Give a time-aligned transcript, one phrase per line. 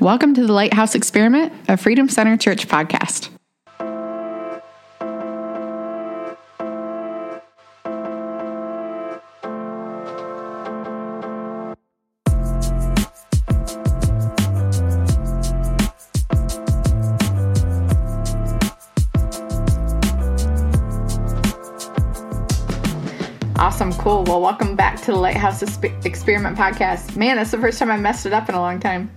[0.00, 3.28] Welcome to the Lighthouse Experiment, a Freedom Center Church podcast.
[23.56, 24.24] Awesome, cool.
[24.24, 27.18] Well, welcome back to the Lighthouse Experiment podcast.
[27.18, 29.10] Man, that's the first time I messed it up in a long time.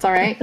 [0.00, 0.40] It's all right.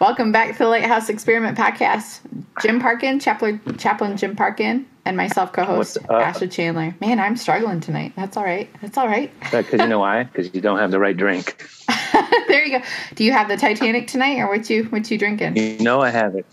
[0.00, 2.18] welcome back to the Lighthouse Experiment podcast.
[2.60, 5.98] Jim Parkin, Chaplain, Chaplain Jim Parkin, and myself, co-host?
[6.10, 6.96] Ashley Chandler.
[7.00, 8.14] Man, I'm struggling tonight.
[8.16, 8.68] That's all right.
[8.82, 9.30] That's all right.
[9.42, 10.24] Because you know why?
[10.24, 11.64] Because you don't have the right drink.
[12.48, 12.84] there you go.
[13.14, 15.56] Do you have the Titanic tonight, or what you what you drinking?
[15.56, 16.44] You know I have it.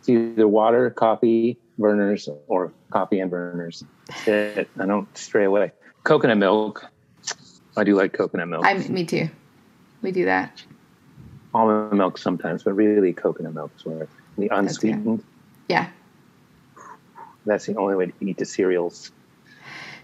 [0.00, 3.82] It's either water, coffee, Vernors, or coffee and Vernors.
[4.26, 4.68] It.
[4.78, 5.72] I don't stray away.
[6.04, 6.84] Coconut milk.
[7.78, 8.66] I do like coconut milk.
[8.66, 9.30] I, me too.
[10.02, 10.62] We do that.
[11.54, 14.08] Almond milk sometimes, but really coconut milk is where
[14.38, 15.24] the unsweetened.
[15.68, 15.88] Yeah.
[17.46, 19.12] That's the only way to eat the cereals.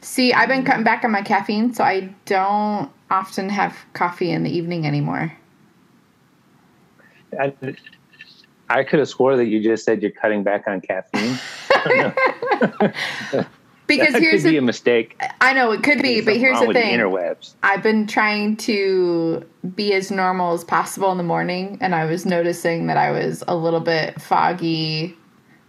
[0.01, 4.43] See, I've been cutting back on my caffeine, so I don't often have coffee in
[4.43, 5.33] the evening anymore.
[7.39, 7.55] I,
[8.69, 11.39] I could have swore that you just said you're cutting back on caffeine.
[13.87, 15.21] Because that here's could be the a mistake.
[15.41, 16.99] I know it could be, but here's the thing.
[16.99, 17.55] interwebs.
[17.63, 22.27] I've been trying to be as normal as possible in the morning, and I was
[22.27, 25.17] noticing that I was a little bit foggy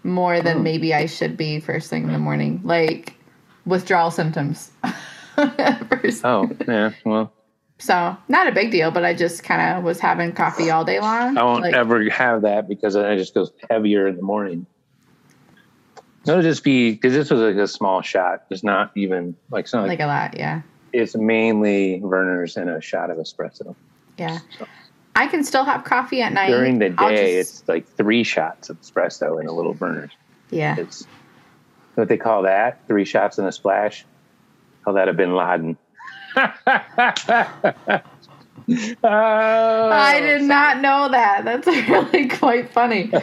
[0.03, 0.63] more than hmm.
[0.63, 3.13] maybe I should be first thing in the morning, like
[3.65, 4.71] withdrawal symptoms.
[6.23, 6.91] Oh, yeah.
[7.05, 7.31] Well,
[7.77, 10.99] So not a big deal, but I just kind of was having coffee all day
[10.99, 11.37] long.
[11.37, 14.65] I won't Like, ever have that because then it just goes heavier in the morning.
[16.27, 18.43] It'll just be because this was like a small shot.
[18.49, 20.61] It's not even like it's not like, like a lot, yeah,
[20.93, 23.75] it's mainly Vernors and a shot of espresso.
[24.17, 24.39] yeah.
[25.15, 28.69] I can still have coffee at night During the day, just- it's like three shots
[28.69, 30.11] of espresso in a little Vernors.
[30.51, 30.75] yeah.
[30.77, 31.07] It's
[31.95, 34.05] what they call that three shots and a splash.
[34.83, 35.75] Call that a Bin Laden.
[36.35, 36.51] oh,
[39.91, 41.45] I did not know that.
[41.45, 43.11] That's really quite funny.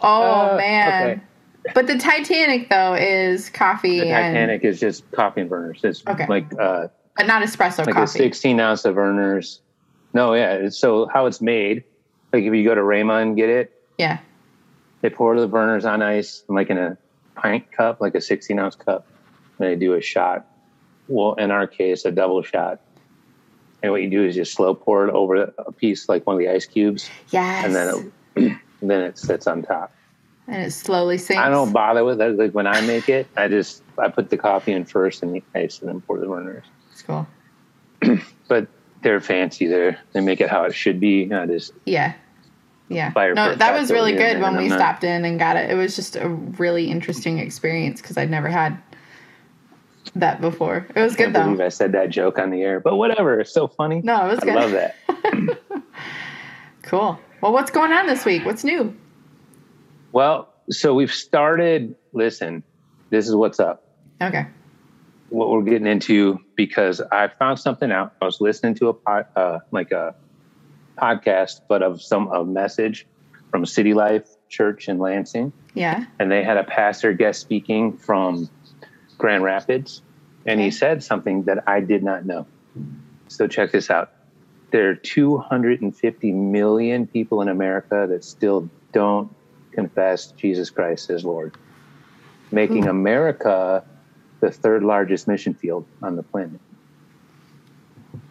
[0.00, 1.10] Oh man.
[1.10, 1.20] okay.
[1.74, 5.82] But the Titanic though is coffee The and Titanic is just coffee and Vernors.
[5.84, 6.26] It's Okay.
[6.28, 9.60] like uh, but not espresso like a 16 ounce of Vernors.
[10.12, 10.68] No, yeah.
[10.68, 11.84] So how it's made,
[12.32, 14.18] like if you go to Rayma and get it, Yeah.
[15.00, 16.98] they pour the Vernors on ice, like in a
[17.36, 19.06] pint cup, like a 16 ounce cup.
[19.58, 20.46] And they do a shot.
[21.08, 22.80] Well, in our case, a double shot.
[23.82, 26.40] And what you do is you slow pour it over a piece, like one of
[26.40, 27.64] the ice cubes, Yes.
[27.64, 29.92] and then it, and then it sits on top.
[30.46, 31.40] And it slowly sinks.
[31.40, 32.36] I don't bother with it.
[32.36, 35.42] Like when I make it, I just I put the coffee in first and the
[35.54, 36.64] ice, and then pour the Vernors.
[36.92, 37.26] It's cool.
[38.46, 38.68] But
[39.00, 39.66] they're fancy.
[39.66, 41.32] They they make it how it should be.
[41.32, 42.12] I just Yeah.
[42.90, 43.10] Yeah.
[43.16, 45.70] No, that was really good when we not- stopped in and got it.
[45.70, 48.76] It was just a really interesting experience because I'd never had
[50.14, 50.86] that before.
[50.94, 51.64] It was can't good though.
[51.64, 52.80] I said that joke on the air.
[52.80, 54.02] But whatever, it's so funny.
[54.04, 54.56] No, it was I good.
[54.56, 55.58] I love that.
[56.82, 57.18] Cool.
[57.40, 58.44] Well, what's going on this week?
[58.44, 58.94] What's new?
[60.14, 61.96] Well, so we've started.
[62.12, 62.62] Listen,
[63.10, 63.82] this is what's up.
[64.22, 64.46] Okay.
[65.30, 68.14] What we're getting into because I found something out.
[68.22, 70.14] I was listening to a pod, uh, like a
[70.96, 73.08] podcast, but of some a message
[73.50, 76.04] from City Life Church in Lansing, Yeah.
[76.20, 78.48] and they had a pastor guest speaking from
[79.18, 80.00] Grand Rapids,
[80.46, 82.46] and he said something that I did not know.
[83.26, 84.12] So check this out.
[84.70, 89.34] There are 250 million people in America that still don't
[89.74, 91.56] confess Jesus Christ as Lord,
[92.50, 92.90] making Ooh.
[92.90, 93.84] America
[94.40, 96.60] the third largest mission field on the planet.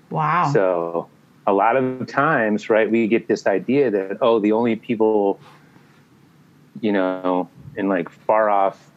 [0.09, 0.51] Wow.
[0.53, 1.09] So
[1.47, 5.39] a lot of times, right, we get this idea that oh, the only people,
[6.81, 8.91] you know, in like far off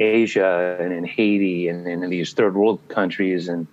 [0.00, 3.66] Asia and in Haiti and in these third world countries, and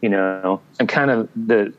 [0.00, 1.72] you know, and kind of the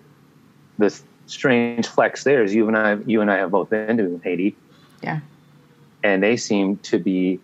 [0.78, 4.20] the strange flex there is you and I, you and I have both been to
[4.24, 4.56] Haiti,
[5.02, 5.20] yeah.
[6.04, 7.40] And they seem to be,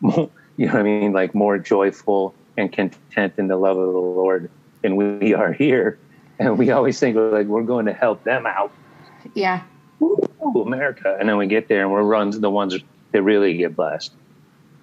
[0.00, 3.92] more, you know, what I mean, like more joyful and content in the love of
[3.92, 4.50] the Lord
[4.82, 5.98] than we are here.
[6.38, 8.72] And we always think like we're going to help them out,
[9.34, 9.62] Yeah.
[10.00, 10.22] Ooh,
[10.64, 12.76] America, and then we get there and we're runs the ones
[13.12, 14.12] that really get blessed.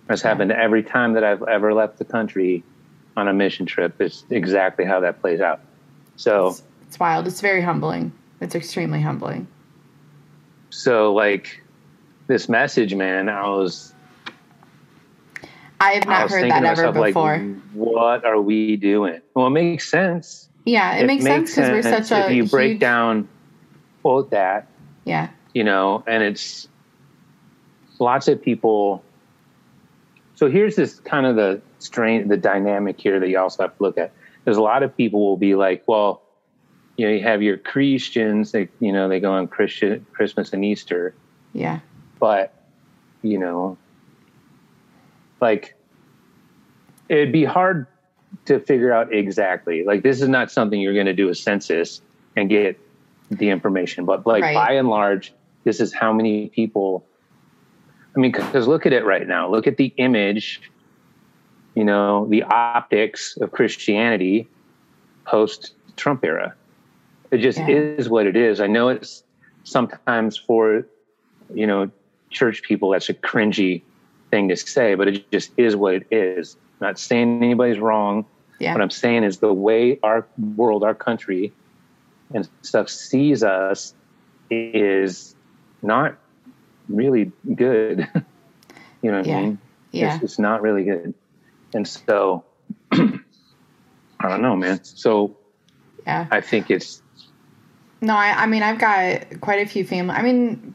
[0.07, 2.63] That's happened every time that I've ever left the country
[3.15, 3.99] on a mission trip.
[4.01, 5.61] It's exactly how that plays out.
[6.17, 7.27] So, It's, it's wild.
[7.27, 8.11] It's very humbling.
[8.41, 9.47] It's extremely humbling.
[10.69, 11.63] so like
[12.27, 13.93] this message, man, I was
[15.79, 17.37] I have not was heard that ever myself, before.
[17.37, 19.21] Like, what are we doing?
[19.33, 20.49] Well, it makes sense.
[20.65, 23.27] yeah, it, makes sense because we're such a if you break down
[24.01, 24.67] quote that,
[25.03, 25.29] Yeah.
[25.53, 26.67] you know, and it's
[27.99, 29.03] lots of people.
[30.35, 33.83] So here's this kind of the strain, the dynamic here that you also have to
[33.83, 34.11] look at.
[34.43, 36.21] There's a lot of people will be like, well,
[36.97, 40.63] you know, you have your Christians, they, you know, they go on Christian Christmas and
[40.63, 41.13] Easter,
[41.53, 41.79] Yeah.
[42.19, 42.53] But
[43.21, 43.77] you know,
[45.41, 45.75] like
[47.09, 47.87] it'd be hard
[48.45, 49.83] to figure out exactly.
[49.83, 52.01] Like this is not something you're going to do a census
[52.35, 52.79] and get
[53.31, 54.55] the information, but like Right.
[54.55, 55.33] by and large,
[55.63, 57.05] this is how many people.
[58.15, 59.49] I mean, because look at it right now.
[59.49, 60.61] Look at the image.
[61.75, 64.47] You know, the optics of Christianity
[65.25, 66.55] post Trump era.
[67.31, 67.67] It just Yeah.
[67.69, 68.61] is what it is.
[68.61, 69.23] I know it's
[69.63, 70.85] sometimes for
[71.53, 71.89] you know
[72.29, 73.81] church people that's a cringy
[74.31, 76.57] thing to say, but it just is what it is.
[76.81, 78.25] not saying anybody's wrong.
[78.59, 78.73] Yeah.
[78.73, 80.25] What I'm saying is the way our
[80.55, 81.51] world, our country,
[82.33, 83.93] and stuff sees us
[84.49, 85.35] is
[85.81, 86.17] not
[86.89, 88.07] really good.
[89.01, 89.37] you know what Yeah.
[89.37, 89.59] I mean?
[89.91, 90.15] Yeah.
[90.15, 91.13] It's, it's not really good.
[91.73, 92.43] And so,
[92.91, 93.19] I
[94.21, 94.83] don't know, man.
[94.83, 95.35] So
[96.05, 96.27] Yeah.
[96.31, 97.01] I think it's
[98.01, 100.13] No, I, I mean, I've got quite a few family.
[100.15, 100.73] I mean,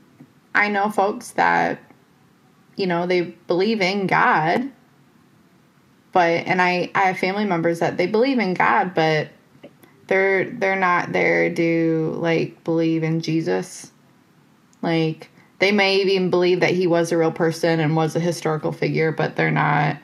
[0.55, 1.81] I know folks that,
[2.77, 4.71] you know, they believe in God,
[6.13, 9.29] but, and I, I have family members that they believe in God, but
[10.09, 13.93] they're, they're not there to like believe in Jesus.
[14.83, 15.31] Like,
[15.61, 19.13] they may even believe that he was a real person and was a historical figure,
[19.13, 19.99] but they're not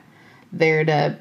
[0.53, 1.19] there to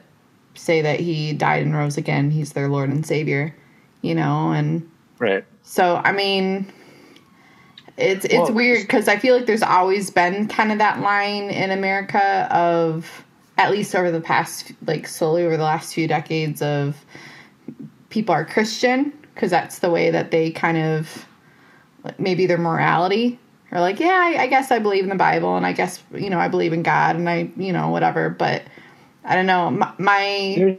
[0.54, 2.30] say that he died and rose again.
[2.30, 3.56] He's their Lord and Savior,
[4.02, 4.88] you know, and,
[5.18, 5.44] right.
[5.62, 6.70] so I mean,
[7.96, 11.50] it's it's Well, weird because I feel like there's always been kind of that line
[11.50, 13.24] in America of
[13.58, 16.96] at least over the past like slowly over the last few decades of
[18.10, 21.26] people are Christian because that's the way that they kind of
[22.18, 23.38] maybe their morality
[23.72, 26.28] are like yeah I, I guess I believe in the Bible and I guess you
[26.28, 28.62] know I believe in God and I you know whatever but
[29.24, 30.20] I don't know my my,
[30.54, 30.78] Here's,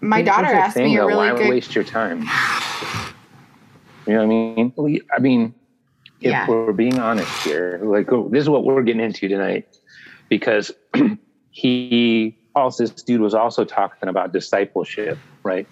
[0.00, 2.22] my here's daughter the asked thing, me a though, really why good waste your time.
[4.06, 5.00] You know what I mean?
[5.14, 5.54] I mean,
[6.20, 6.46] if Yeah.
[6.48, 9.66] we're being honest here, like oh, this is what we're getting into tonight,
[10.28, 10.72] because
[11.50, 15.68] he also this dude was also talking about discipleship, right?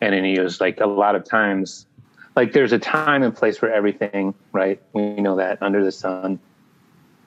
[0.00, 1.86] And then he was like, a lot of times,
[2.34, 4.80] like there's a time and place for everything, right?
[4.94, 6.38] We know that under the sun,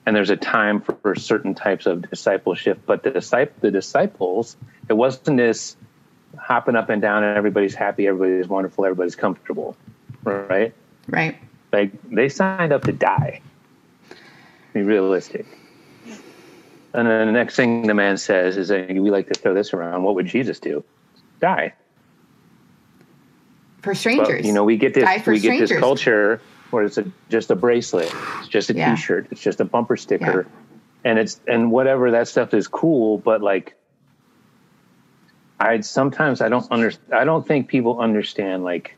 [0.06, 2.80] and there's a time for, for certain types of discipleship.
[2.86, 4.56] But the disciple, the disciples,
[4.88, 5.76] it wasn't this
[6.36, 9.76] hopping up and down and everybody's happy, everybody's wonderful, everybody's comfortable,
[10.24, 10.74] right?
[11.08, 11.36] right
[11.74, 13.40] Like they signed up to die.
[14.72, 15.44] Be realistic.
[16.94, 19.74] And then the next thing the man says is that we like to throw this
[19.74, 20.04] around.
[20.04, 20.84] What would Jesus do?
[21.40, 21.74] Die.
[23.82, 25.80] for strangers But, you know, we get this Die for we get this strangers.
[25.80, 26.40] culture
[26.70, 28.94] where it's a, just a bracelet, it's just a Yeah.
[28.94, 30.46] shirt it's just a bumper sticker,
[31.04, 33.18] and it's and whatever that stuff is cool.
[33.18, 33.74] But like,
[35.58, 38.94] I sometimes I don't under I don't think people understand like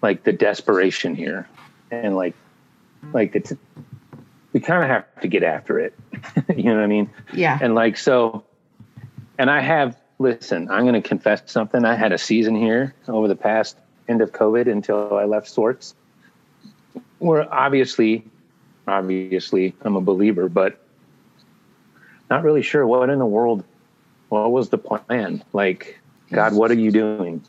[0.00, 1.46] like the desperation here,
[1.92, 2.34] and like
[3.12, 3.52] like it's
[4.52, 5.94] we kind of have to get after it.
[6.56, 7.10] you know what I mean?
[7.32, 8.44] yeah And like so,
[9.38, 10.70] and I have listen.
[10.70, 11.84] I'm going to confess something.
[11.84, 13.76] I had a season here over the past
[14.08, 15.94] end of COVID until I left Swartz,
[17.18, 18.24] where obviously,
[18.86, 20.78] obviously, I'm a believer, but
[22.30, 23.64] not really sure what in the world.
[24.28, 25.44] What was the plan?
[25.52, 25.98] Like,
[26.30, 27.44] God, what are you doing?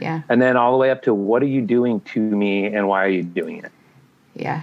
[0.00, 2.88] yeah And then all the way up to what are you doing to me, and
[2.88, 3.72] why are you doing it?
[4.38, 4.62] Yeah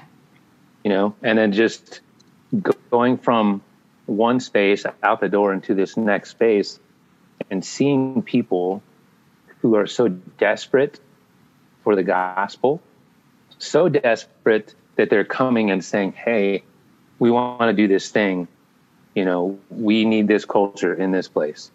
[0.85, 1.99] you know, and then just
[2.61, 3.61] go- going from
[4.05, 6.79] one space out the door into this next space
[7.49, 8.83] and seeing people
[9.61, 10.99] who are so desperate
[11.83, 12.79] for the gospel,
[13.57, 16.63] so desperate that they're coming and saying, Hey,
[17.17, 18.47] we want to do this thing.
[19.15, 21.71] You know, we need this culture in this place.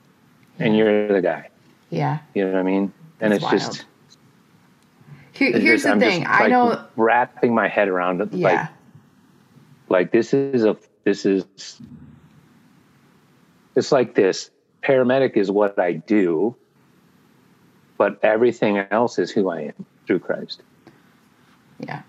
[0.61, 1.49] And you're the guy.
[1.91, 2.93] yeah You know what I mean?
[3.21, 3.87] And That's it's just,
[5.41, 6.27] Here, here's just- the I'm just, thing.
[6.29, 6.85] I know.
[6.97, 8.33] wrapping my head around it.
[8.35, 8.69] Like, Yeah.
[9.89, 11.47] like this is a this is
[13.75, 14.51] it's like this
[14.83, 16.55] paramedic is what i do
[17.97, 20.63] but everything else is who i am through christ
[21.79, 22.03] Yeah.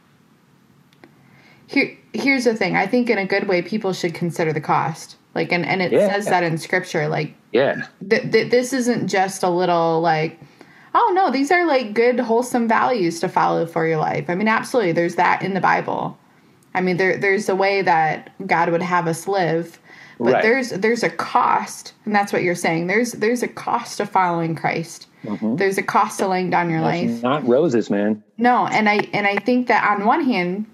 [1.68, 2.76] Here, here's the thing.
[2.76, 5.16] I think in a good way, people should consider the cost.
[5.34, 6.12] Like, and, and it Yeah.
[6.12, 7.08] says that in scripture.
[7.08, 10.38] Like, yeah th- th- this isn't just a little like,
[10.94, 14.30] oh no, these are like good, wholesome values to follow for your life.
[14.30, 16.18] I mean, absolutely, there's that in the Bible.
[16.74, 19.80] I mean, there there's a way that God would have us live,
[20.18, 20.44] but Right.
[20.44, 22.88] there's there's a cost, and that's what you're saying.
[22.88, 25.08] There's there's a cost to following Christ.
[25.24, 25.58] Mm-hmm.
[25.58, 27.24] There's a cost to laying down your That's life.
[27.24, 28.24] Not roses, man.
[28.38, 30.66] No, and I and I think that on one hand,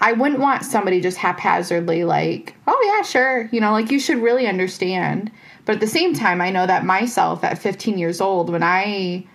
[0.00, 4.18] I wouldn't want somebody just haphazardly like, oh yeah, sure, you know, like you should
[4.18, 5.30] really understand.
[5.64, 9.26] But at the same time, I know that myself at 15 years old, when I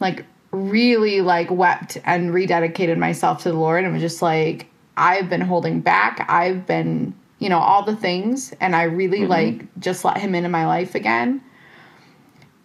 [0.00, 5.28] like really like wept and rededicated myself to the Lord and was just like, I've
[5.28, 6.24] been holding back.
[6.28, 9.30] I've been, you know, all the things, and I really mm-hmm.
[9.30, 11.42] like just let Him into my life again.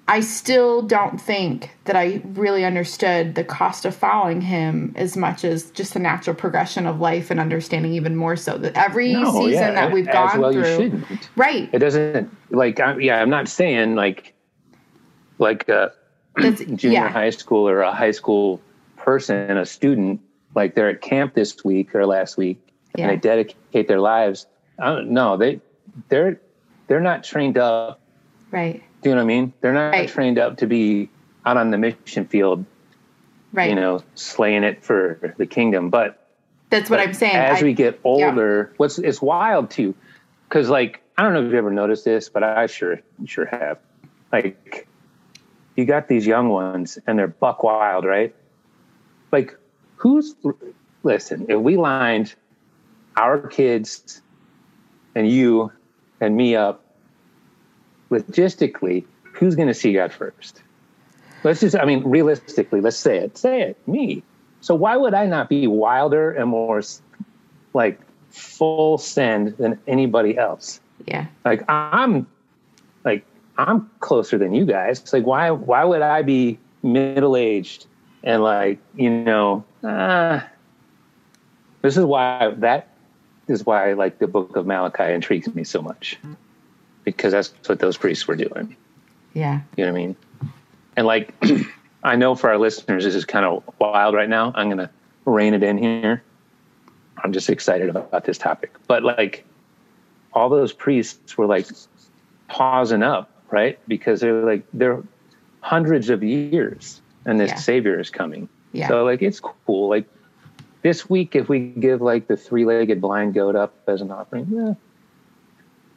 [0.07, 5.45] I still don't think that I really understood the cost of following him as much
[5.45, 9.31] as just the natural progression of life and understanding even more so that every no,
[9.31, 11.01] season yeah, that we've gone well through,
[11.37, 11.69] right?
[11.71, 13.21] It doesn't like I, yeah.
[13.21, 14.33] I'm not saying like
[15.39, 15.93] like a
[16.75, 17.09] junior yeah.
[17.09, 18.61] high school or a high school
[18.97, 20.21] person, a student,
[20.55, 22.59] like they're at camp this week or last week
[22.95, 23.09] yeah.
[23.09, 24.45] and they dedicate their lives.
[24.79, 25.37] I don't know.
[25.37, 25.61] They
[26.09, 26.39] they're
[26.87, 27.99] they're not trained up,
[28.51, 28.83] right?
[29.01, 29.53] Do you know what I mean?
[29.61, 30.09] They're not right.
[30.09, 31.09] trained up to be
[31.45, 32.65] out on the mission field,
[33.51, 33.69] right?
[33.69, 35.89] You know, slaying it for the kingdom.
[35.89, 36.27] But
[36.69, 37.35] that's what but I'm saying.
[37.35, 38.75] As I, we get older, yeah.
[38.77, 39.93] what's it's wild too,
[40.47, 43.79] because like I don't know if you've ever noticed this, but I sure sure have.
[44.31, 44.87] Like,
[45.75, 48.35] you got these young ones, and they're buck wild, right?
[49.31, 49.57] Like,
[49.95, 50.35] who's
[51.03, 51.45] listen?
[51.49, 52.35] If we lined
[53.15, 54.21] our kids
[55.15, 55.71] and you
[56.21, 56.83] and me up
[58.09, 60.61] logistically, who's going to see God first?
[61.43, 63.37] Let's just, I mean, realistically, let's say it.
[63.37, 64.23] Say it, me.
[64.61, 66.81] So why would I not be wilder and more
[67.73, 67.99] like
[68.29, 70.79] full send than anybody else?
[71.05, 71.25] Yeah.
[71.43, 72.27] Like I'm,
[73.57, 74.99] I'm closer than you guys.
[74.99, 77.85] It's like why why would I be middle aged
[78.23, 79.63] and like you know?
[79.83, 80.41] Uh,
[81.81, 82.87] this is why that
[83.47, 86.17] is why like the book of Malachi intrigues me so much
[87.03, 88.75] because that's what those priests were doing.
[89.33, 89.61] Yeah.
[89.75, 90.15] You know what I mean?
[90.95, 91.33] And like,
[92.03, 94.51] I know for our listeners, this is kind of wild right now.
[94.55, 94.89] I'm going to
[95.25, 96.23] rein it in here.
[97.23, 98.73] I'm just excited about this topic.
[98.87, 99.45] But like,
[100.33, 101.67] all those priests were like
[102.47, 103.79] pausing up, right?
[103.87, 105.03] Because they're like, they're
[105.61, 107.55] hundreds of years and this yeah.
[107.55, 108.49] savior is coming.
[108.71, 108.87] Yeah.
[108.87, 109.87] So like, it's cool.
[109.87, 110.07] Like
[110.81, 114.47] this week, if we give like the three legged blind goat up as an offering,
[114.49, 114.73] yeah,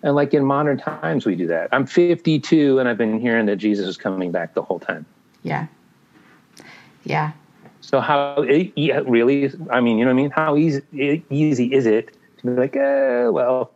[0.03, 1.71] and like in modern times, we do that.
[1.73, 5.07] I'm 52 and I've been hearing that Jesus is coming back the whole time.
[5.43, 5.67] Yeah.
[7.05, 7.33] Yeah.
[7.81, 9.51] So how yeah, really?
[9.71, 10.31] I mean, you know what I mean?
[10.31, 13.73] How easy easy is it to be like, eh, well,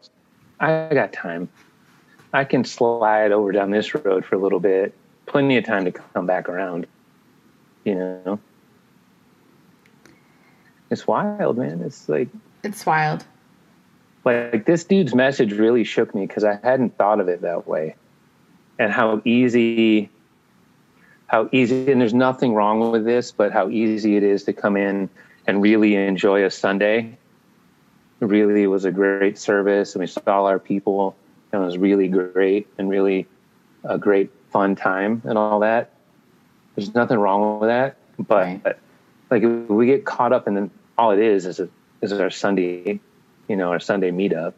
[0.59, 1.49] I got time.
[2.33, 4.95] I can slide over down this road for a little bit.
[5.27, 6.87] Plenty of time to come back around.
[7.85, 8.41] You know,
[10.91, 11.83] it's wild, man.
[11.83, 12.29] It's like
[12.63, 13.25] it's wild
[14.25, 17.95] like this dude's message really shook me because I hadn't thought of it that way,
[18.79, 20.11] and how easy,
[21.27, 24.77] how easy, and there's nothing wrong with this, but how easy it is to come
[24.77, 25.09] in
[25.47, 27.17] and really enjoy a Sunday.
[28.21, 31.17] really, was a great service, and we saw our people,
[31.53, 33.27] it was really great and really
[33.85, 35.93] a great fun time and all that.
[36.75, 38.77] There's nothing wrong with that, but right.
[39.31, 41.69] like we get caught up in the, all it is is a,
[42.01, 43.01] is our Sunday
[43.51, 44.53] you know, our Sunday meetup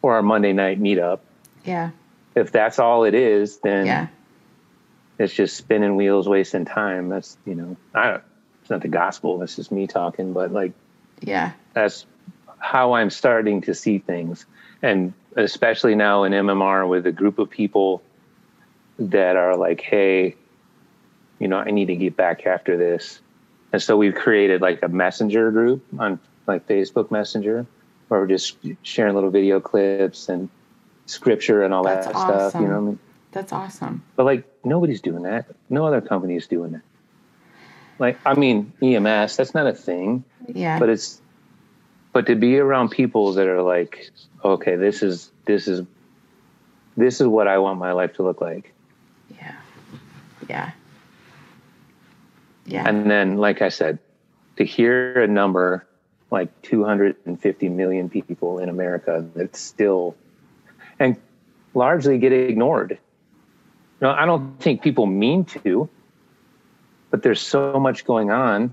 [0.00, 1.18] or our Monday night meetup.
[1.64, 1.90] Yeah.
[2.36, 4.06] If that's all it is, then yeah.
[5.18, 7.08] it's just spinning wheels, wasting time.
[7.08, 8.22] That's, you know, I don't,
[8.60, 9.42] it's not the gospel.
[9.42, 10.74] It's just me talking, but like,
[11.22, 12.06] yeah, that's
[12.60, 14.46] how I'm starting to see things.
[14.84, 18.02] And especially now in MMR with a group of people
[18.98, 20.36] that are like, Hey,
[21.38, 23.20] you know, I need to get back after this.
[23.72, 27.66] And so we've created like a messenger group on like Facebook Messenger
[28.08, 30.50] where we're just sharing little video clips and
[31.06, 32.50] scripture and all That's that awesome.
[32.50, 32.60] stuff.
[32.60, 32.98] You know what I mean?
[33.32, 34.04] That's awesome.
[34.16, 35.46] But like nobody's doing that.
[35.70, 36.82] No other company is doing that.
[37.98, 40.24] Like I mean EMS, that's not a thing.
[40.46, 40.78] Yeah.
[40.78, 41.22] But it's
[42.14, 44.08] but to be around people that are like,
[44.42, 45.84] okay, this is this is
[46.96, 48.72] this is what I want my life to look like.
[49.36, 49.56] Yeah.
[50.48, 50.70] Yeah.
[52.66, 52.88] Yeah.
[52.88, 53.98] And then like I said,
[54.56, 55.86] to hear a number
[56.30, 60.16] like 250 million people in America that still
[61.00, 61.16] and
[61.74, 62.96] largely get ignored.
[64.00, 65.88] No, I don't think people mean to,
[67.10, 68.72] but there's so much going on.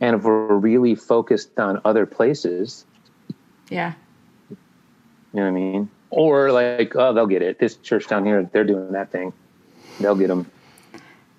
[0.00, 2.86] And if we're really focused on other places,
[3.68, 3.94] yeah.
[4.50, 4.56] You
[5.34, 5.90] know what I mean?
[6.10, 7.58] Or like, oh, they'll get it.
[7.58, 9.32] This church down here, they're doing that thing.
[10.00, 10.50] They'll get them.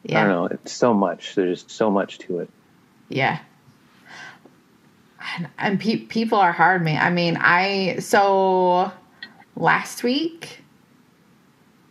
[0.04, 0.20] Yeah.
[0.20, 0.46] I don't know.
[0.46, 1.36] It's so much.
[1.36, 2.50] There's so much to it.
[3.10, 3.40] Yeah
[5.58, 6.98] and pe- people are hard me.
[6.98, 8.92] I mean, I so
[9.56, 10.61] last week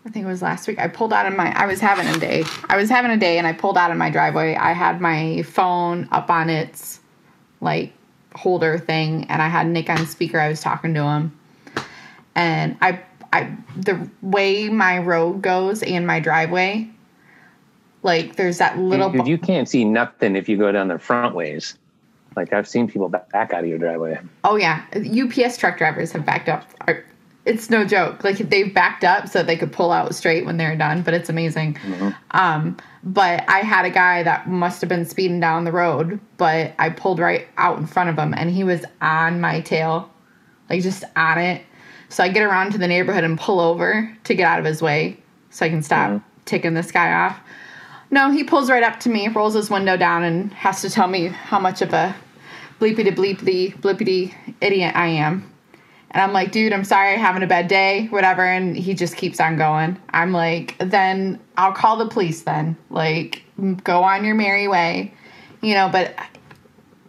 [0.05, 0.79] I think it was last week.
[0.79, 1.53] I pulled out of my.
[1.53, 2.45] I was having a day.
[2.69, 4.55] I was having a day, and I pulled out of my driveway.
[4.55, 7.01] I had my phone up on its
[7.61, 7.93] like
[8.35, 10.41] holder thing, and I had Nick on speaker.
[10.41, 11.39] I was talking to him,
[12.35, 13.01] and I,
[13.33, 16.89] I, the way my road goes and my driveway,
[18.03, 19.11] like there's that little.
[19.11, 21.77] Dude, you can't see nothing if you go down the front ways.
[22.37, 24.19] Like I've seen people back out of your driveway.
[24.45, 26.65] Oh yeah, UPS truck drivers have backed up.
[27.51, 28.23] It's no joke.
[28.23, 31.03] Like they've backed up so they could pull out straight when they're done.
[31.03, 31.75] But it's amazing.
[31.75, 32.11] Mm-hmm.
[32.31, 36.75] Um, but I had a guy that must have been speeding down the road, but
[36.79, 40.11] I pulled right out in front of him, and he was on my tail,
[40.69, 41.63] like just on it.
[42.09, 44.83] So I get around to the neighborhood and pull over to get out of his
[44.83, 45.17] way
[45.51, 46.27] so I can stop mm-hmm.
[46.45, 47.41] ticking this guy off.
[48.13, 51.09] No, he pulls right up to me, rolls his window down, and has to tell
[51.09, 52.15] me how much of a
[52.81, 55.50] bleepy bleepy blippity idiot I am.
[56.13, 58.45] And I'm like, dude, I'm sorry, having a bad day, whatever.
[58.45, 60.01] And he just keeps on going.
[60.11, 62.77] I'm like, then I'll call the police then.
[62.91, 63.45] Like,
[63.85, 65.15] go on your merry way.
[65.63, 66.15] You know, but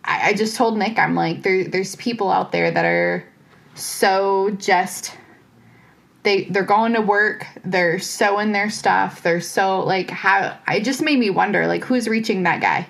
[0.03, 3.25] I, I just told Nick, I'm like, there, there's people out there that are
[3.75, 5.17] so just
[6.24, 11.01] they they're going to work they're sewing their stuff they're so like how it just
[11.01, 12.88] made me wonder like who's reaching that guy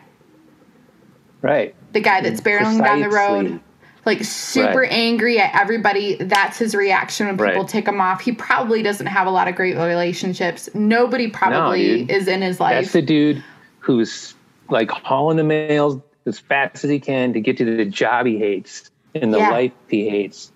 [1.41, 2.83] right the guy that's barreling Precisely.
[2.83, 3.59] down the road
[4.05, 4.91] like super right.
[4.91, 7.67] angry at everybody that's his reaction when people right.
[7.67, 12.15] tick him off he probably doesn't have a lot of great relationships nobody probably no,
[12.15, 13.43] is in his life that's the dude
[13.79, 14.33] who's
[14.69, 18.37] like hauling the mails as fast as he can to get to the job he
[18.37, 19.49] hates and the yeah.
[19.49, 20.51] life he hates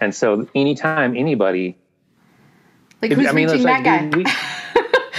[0.00, 1.76] and so anytime anybody
[3.02, 4.08] like who's I mean, reaching that guy?
[4.14, 4.24] We,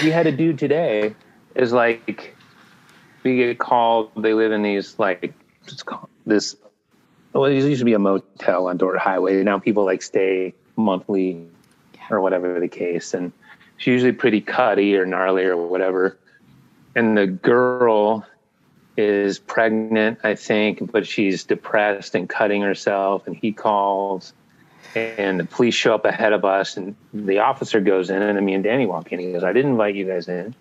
[0.04, 1.16] we had a dude today
[1.56, 2.36] is like
[3.24, 4.12] we get called.
[4.18, 5.34] They live in these like
[6.26, 6.56] this.
[7.34, 9.44] Well, it used to be a motel on Dort Highway.
[9.44, 11.48] Now people like stay monthly
[11.96, 12.02] yeah.
[12.10, 13.32] or whatever the case, and
[13.78, 16.18] she's usually pretty cutty or gnarly or whatever.
[16.96, 18.26] And the girl
[18.98, 23.28] is pregnant, I think, but she's depressed and cutting herself.
[23.28, 24.34] And he calls,
[24.96, 28.54] and the police show up ahead of us and the officer goes in and me
[28.54, 30.54] and danny walk in he goes i didn't invite you guys in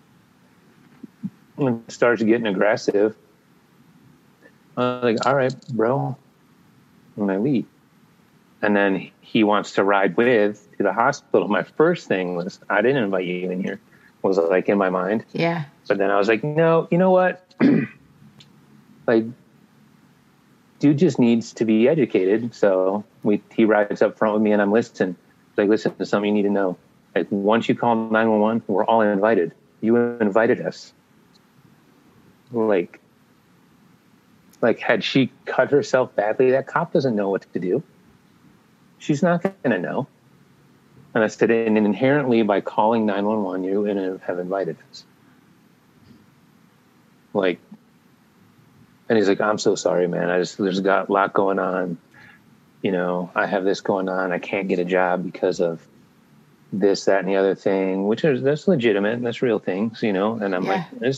[1.57, 3.15] and starts getting aggressive
[4.77, 6.15] i'm like all right bro
[7.17, 7.65] and i leave
[8.61, 12.81] and then he wants to ride with to the hospital my first thing was i
[12.81, 13.79] didn't invite you in here
[14.21, 17.53] was like in my mind yeah but then i was like no you know what
[19.07, 19.25] like
[20.81, 22.53] dude just needs to be educated.
[22.53, 25.15] So we he rides up front with me and I'm listening.
[25.55, 26.77] like, listen to something you need to know.
[27.15, 29.53] Like once you call 911, we're all invited.
[29.79, 30.91] You invited us.
[32.51, 32.99] Like,
[34.61, 37.83] like had she cut herself badly, that cop doesn't know what to do.
[38.99, 40.07] She's not going to know.
[41.13, 45.03] And I said, and inherently by calling 911, you have invited us.
[47.33, 47.59] Like,
[49.09, 50.29] and he's like, I'm so sorry, man.
[50.29, 51.97] I just, there's got a lot going on.
[52.81, 54.31] You know, I have this going on.
[54.31, 55.85] I can't get a job because of
[56.71, 60.13] this, that, and the other thing, which is, that's legitimate and that's real things, you
[60.13, 60.35] know?
[60.35, 60.85] And I'm yeah.
[61.01, 61.17] like,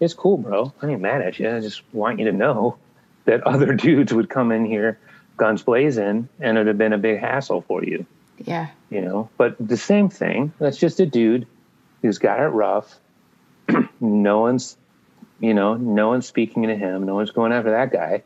[0.00, 0.72] it's, cool, bro.
[0.80, 1.50] I ain't mad at you.
[1.50, 2.76] I just want you to know
[3.24, 4.98] that other dudes would come in here
[5.36, 8.04] guns blazing and it'd have been a big hassle for you.
[8.38, 8.68] Yeah.
[8.90, 10.52] You know, but the same thing.
[10.58, 11.46] That's just a dude
[12.02, 12.98] who's got it rough.
[14.00, 14.76] no one's
[15.40, 17.04] you know, no one's speaking to him.
[17.04, 18.22] No one's going after that guy.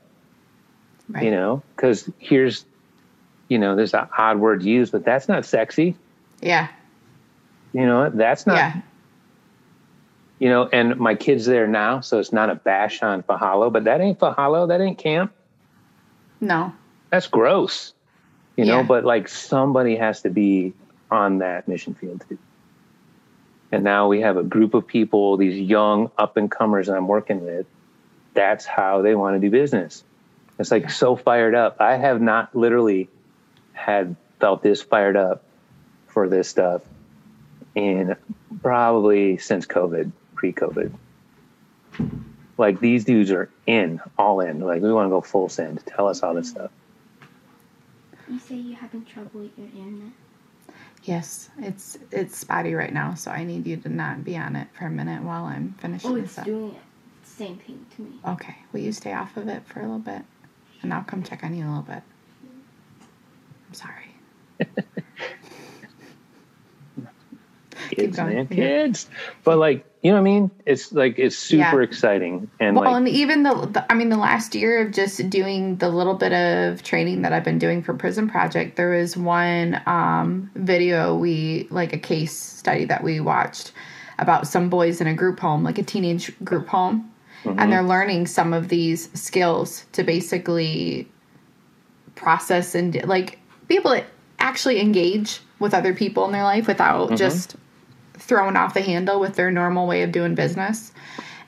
[1.08, 1.24] Right.
[1.24, 2.64] You know, because here's,
[3.48, 5.94] you know, there's an odd word used, but that's not sexy.
[6.40, 6.68] Yeah.
[7.72, 8.56] You know, that's not.
[8.56, 8.80] Yeah.
[10.42, 13.85] You know, and my kid's there now, so it's not a bash on Fa-Ho-Lo, but
[13.85, 14.66] that ain't Fa-Ho-Lo.
[14.66, 15.33] That ain't camp.
[16.40, 16.72] No.
[17.11, 17.94] That's gross.
[18.57, 18.72] You yeah.
[18.72, 20.72] know, but like somebody has to be
[21.12, 22.38] on that mission field too.
[23.70, 27.07] And now we have a group of people, these young up and comers that I'm
[27.07, 27.66] working with.
[28.35, 30.02] That's how they want to do business.
[30.59, 31.81] It's like so fired up.
[31.81, 33.09] I have not literally
[33.74, 35.44] had felt this fired up
[36.09, 36.83] for this stuff
[37.76, 38.16] in
[38.61, 40.11] probably since COVID,
[40.42, 40.92] pre COVID.
[42.59, 44.59] Like these dudes are in, all in.
[44.59, 45.87] Like we want to go full send.
[45.87, 46.72] Tell us all this stuff.
[48.28, 50.12] You say you're having trouble with your internet.
[51.05, 54.66] Yes, it's it's spotty right now, so I need you to not be on it
[54.72, 56.44] for a minute while I'm finishing oh, it's this up.
[56.44, 56.81] doing it.
[57.24, 58.18] Same thing to me.
[58.26, 60.22] Okay, will you stay off of it for a little bit,
[60.83, 62.02] and I'll come check on you a little bit.
[63.68, 64.12] I'm sorry.
[67.90, 69.09] kids, man, kids.
[69.44, 70.51] But like, you know what I mean?
[70.67, 71.85] It's like it's super Yeah.
[71.85, 75.31] exciting and Well, like and even the, the, I mean, the last year of just
[75.31, 79.17] doing the little bit of training that I've been doing for Prison Project, there was
[79.17, 83.73] one um, video we, like a case study that we watched
[84.19, 87.09] about some boys in a group home, like a teenage group home.
[87.45, 91.09] And they're learning some of these skills to basically
[92.15, 94.05] process and like be able to
[94.38, 97.57] actually engage with other people in their life without just
[98.22, 100.92] thrown off the handle with their normal way of doing business.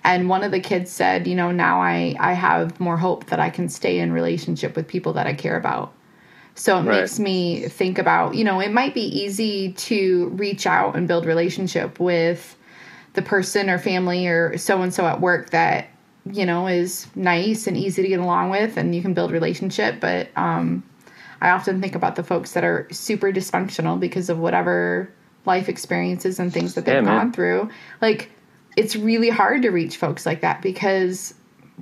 [0.03, 3.41] And one of the kids said, you know, now I, I have more hope that
[3.41, 5.95] I can stay in relationship with people that I care about.
[6.57, 7.01] So it Right.
[7.01, 11.25] makes me think about, you know, it might be easy to reach out and build
[11.27, 12.57] relationship with
[13.15, 15.89] the person or family or so and so at work that,
[16.31, 20.01] you know, is nice and easy to get along with and you can build relationship.
[20.01, 20.83] But um,
[21.41, 25.11] I often think about the folks that are super dysfunctional because of whatever
[25.47, 27.69] life experiences and things that they've Yeah, gone through.
[28.01, 28.31] Like,
[28.77, 31.35] it's really hard to reach folks like that because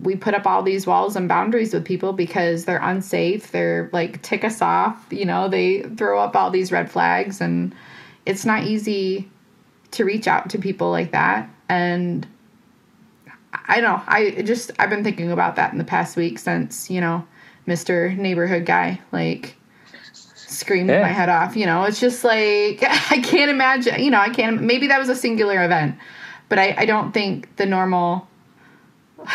[0.03, 3.51] we put up all these walls and boundaries with people because they're unsafe.
[3.51, 7.75] They're like tick us off, you know, they throw up all these red flags and
[8.25, 9.29] it's not easy
[9.93, 11.49] to reach out to people like that.
[11.69, 12.27] And
[13.69, 14.03] I don't know.
[14.07, 17.27] I just I've been thinking about that in the past week since, you know,
[17.67, 18.17] Mr.
[18.17, 19.57] Neighborhood guy like
[20.35, 21.03] screamed Yeah.
[21.03, 21.55] my head off.
[21.57, 24.03] You know, it's just like I can't imagine.
[24.03, 24.63] You know, I can't.
[24.63, 25.97] Maybe that was a singular event,
[26.49, 28.29] but I I don't think the normal.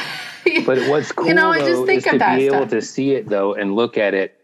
[0.65, 2.69] But what's cool You know, I just think is of to that be able stuff.
[2.69, 4.39] to see it though and look at it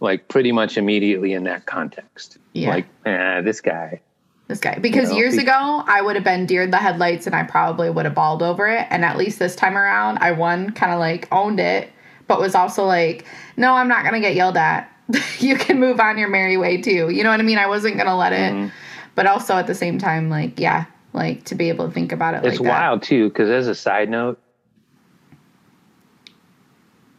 [0.00, 2.36] like pretty much immediately in that context.
[2.52, 2.70] Yeah.
[2.70, 4.00] Like, ah, this guy.
[4.48, 7.26] This guy, because know, years be- ago I would have been deer in the headlights
[7.26, 8.86] and I probably would have bawled over it.
[8.90, 11.90] And at least this time around, I won, kind of like owned it,
[12.26, 13.24] but was also like,
[13.56, 14.90] no, I'm not gonna get yelled at.
[15.38, 17.08] you can move on your merry way too.
[17.10, 17.58] You know what I mean?
[17.58, 18.68] I wasn't gonna let it, Mm-hmm.
[19.14, 22.34] but also at the same time, like, yeah, like to be able to think about
[22.34, 22.80] it It's like that.
[22.80, 24.38] wild too, because as a side note,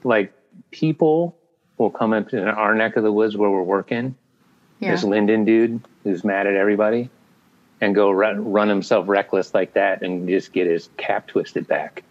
[0.04, 0.34] like
[0.72, 1.36] people
[1.78, 4.16] will come up in our neck of the woods where we're working.
[4.80, 4.92] Yeah.
[4.92, 7.10] This Linden dude who's mad at everybody
[7.82, 12.04] and go run, run himself reckless like that and just get his cap twisted back.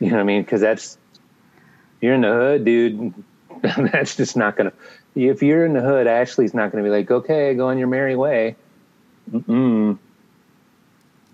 [0.00, 0.42] You know what I mean?
[0.42, 0.98] Because that's
[2.00, 3.14] you're in the hood, dude.
[3.92, 4.72] that's just not gonna.
[5.14, 8.16] If you're in the hood, Ashley's not gonna be like, okay, go on your merry
[8.16, 8.56] way.
[9.30, 9.98] Mm-mm.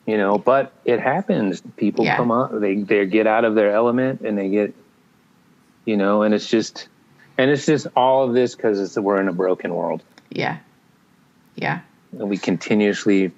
[0.07, 1.63] You know, but it happens.
[1.77, 2.17] People Yeah.
[2.17, 4.75] come up, they they get out of their element, and they get,
[5.85, 6.89] you know, and it's just,
[7.37, 10.59] and it's just all of this because we're in a broken world yeah.
[11.57, 11.81] Yeah.
[12.13, 13.33] and we continuously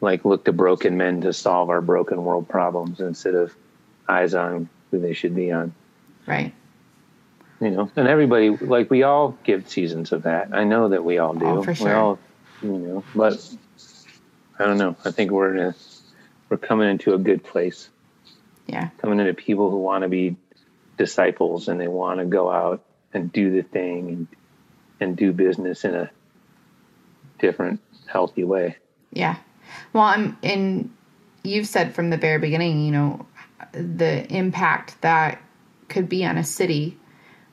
[0.00, 3.54] like look to broken men to solve our broken world problems instead of
[4.08, 5.74] eyes on who they should be on
[6.26, 6.52] Right.
[7.60, 11.18] You know and everybody like we all give seasons of that i know that we
[11.18, 11.86] all do Oh, for sure.
[11.86, 12.18] we all
[12.62, 13.54] you know but
[14.58, 15.74] i don't know i think we're in a
[16.48, 17.88] we're coming into a good place
[18.66, 18.90] Yeah.
[18.98, 20.36] coming into people who want to be
[20.96, 24.26] disciples and they want to go out and do the thing and
[25.00, 26.10] and do business in a
[27.38, 28.76] different healthy way
[29.12, 29.36] Yeah.
[29.92, 30.90] Well, I'm and
[31.44, 33.26] you've said from the very beginning, you know,
[33.72, 35.40] the impact that
[35.88, 36.96] could be on a city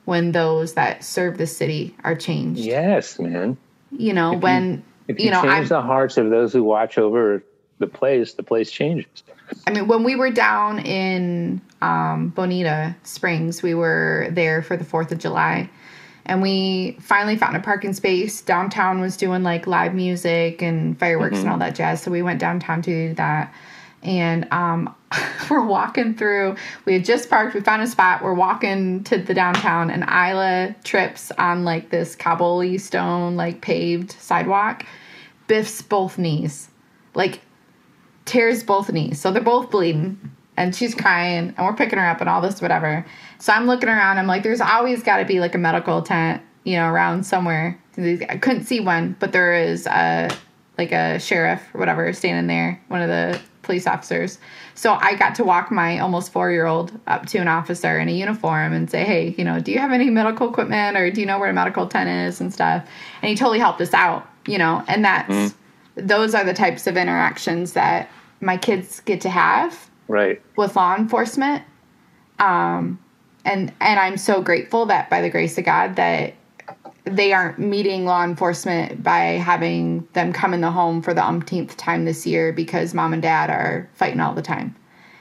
[0.06, 2.60] when those that serve the city are changed.
[2.60, 3.56] yes man
[3.90, 6.96] You know, when If you, you know, change I'm- the hearts of those who watch
[6.98, 7.42] over
[7.78, 9.22] the place, the place changes.
[9.66, 14.84] I mean, when we were down in um, Bonita Springs, we were there for the
[14.84, 15.68] 4th of July.
[16.24, 18.40] And we finally found a parking space.
[18.40, 22.02] Downtown was doing like live music and fireworks and all that jazz.
[22.02, 23.54] So we went downtown to do that.
[24.02, 24.94] And um,
[25.50, 26.56] we're walking through.
[26.84, 27.54] We had just parked.
[27.54, 28.22] We found a spot.
[28.22, 34.12] We're walking to the downtown, and Isla trips on like this cobble stone, like paved
[34.12, 34.84] sidewalk.
[35.46, 36.68] Biffs both knees.
[37.14, 37.40] Like
[38.24, 39.20] tears both knees.
[39.20, 40.18] So they're both bleeding.
[40.58, 43.04] And she's crying, and we're picking her up, and all this, whatever.
[43.38, 44.16] So I'm looking around.
[44.18, 47.78] I'm like, there's always got to be like a medical tent, you know, around somewhere.
[47.98, 50.30] I couldn't see one, but there is a
[50.78, 54.38] like a sheriff or whatever standing there, one of the police officers.
[54.74, 58.08] So I got to walk my almost four year old up to an officer in
[58.08, 61.20] a uniform and say, hey, you know, do you have any medical equipment or do
[61.20, 62.88] you know where a medical tent is and stuff?
[63.20, 65.54] And he totally helped us out, you know, and that's
[65.96, 68.08] those are the types of interactions that
[68.40, 70.40] my kids get to have Right.
[70.56, 71.64] with law enforcement.
[72.38, 73.00] Um,
[73.44, 76.34] and and I'm so grateful that by the grace of God that
[77.06, 81.76] they aren't meeting law enforcement by having them come in the home for the umpteenth
[81.76, 84.74] time this year because mom and dad are fighting all the time.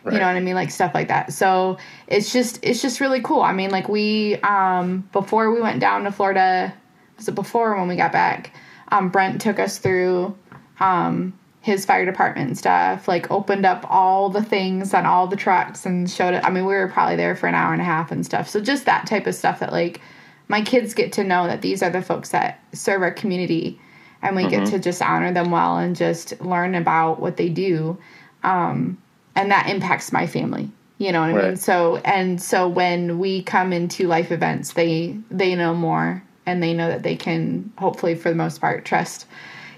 [0.06, 0.54] You know what I mean?
[0.54, 1.34] Like stuff like that.
[1.34, 3.42] So it's just it's just really cool.
[3.42, 6.74] I mean, like we um before we went down to Florida,
[7.18, 8.54] was it before when we got back?
[8.92, 10.38] Um, Brent took us through
[10.80, 15.36] um his fire department and stuff, like opened up all the things on all the
[15.36, 16.44] trucks and showed it.
[16.44, 18.48] I mean, we were probably there for an hour and a half and stuff.
[18.48, 20.02] So just that type of stuff that like
[20.48, 23.80] my kids get to know that these are the folks that serve our community
[24.22, 24.64] and we mm-hmm.
[24.64, 27.98] get to just honor them well and just learn about what they do.
[28.44, 28.98] Um,
[29.36, 30.72] and that impacts my family.
[30.98, 31.56] You know what I mean?
[31.58, 36.74] So and so when we come into life events, they they know more and they
[36.74, 39.26] know that they can hopefully for the most part trust,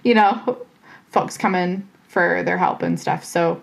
[0.04, 0.66] you know,
[1.10, 3.24] folks come in for their help and stuff.
[3.26, 3.62] So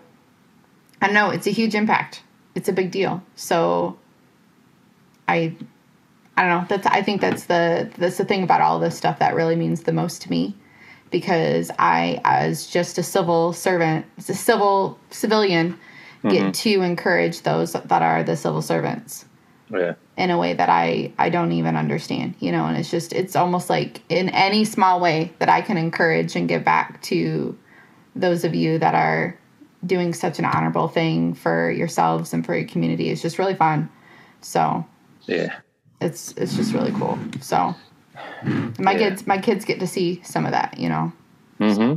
[1.01, 2.23] I know it's a huge impact.
[2.57, 3.23] It's a big deal.
[3.37, 3.97] So
[5.29, 5.55] I
[6.37, 6.67] I don't know.
[6.69, 9.83] That's I think that's the that's the thing about all this stuff that really means
[9.83, 10.57] the most to me
[11.11, 15.79] because I as just a civil servant, as a civil civilian
[16.25, 16.31] mm-hmm.
[16.31, 19.27] get to encourage those that are the civil servants.
[19.73, 19.95] Yeah.
[20.17, 23.37] In a way that I I don't even understand, you know, and it's just it's
[23.37, 27.57] almost like in any small way that I can encourage and give back to
[28.17, 29.39] those of you that are
[29.87, 33.89] doing such an honorable thing for yourselves and for your community is just really fun.
[34.41, 34.85] So
[35.23, 35.61] yeah,
[36.01, 37.19] it's it's just really cool.
[37.41, 37.75] So
[38.79, 38.99] my yeah.
[38.99, 41.13] kids my kids get to see some of that, you know.
[41.61, 41.97] Mm-hmm.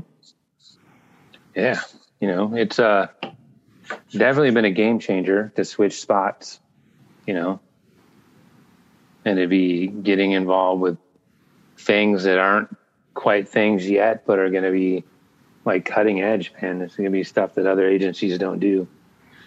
[1.55, 1.79] Yeah,
[2.19, 3.07] you know it's uh
[4.11, 6.59] definitely been a game changer to switch spots,
[7.25, 7.59] you know,
[9.25, 10.97] and to be getting involved with
[11.77, 12.75] things that aren't
[13.13, 15.03] quite things yet, but are going to be
[15.65, 16.81] like cutting edge, man.
[16.81, 18.87] It's going to be stuff that other agencies don't do.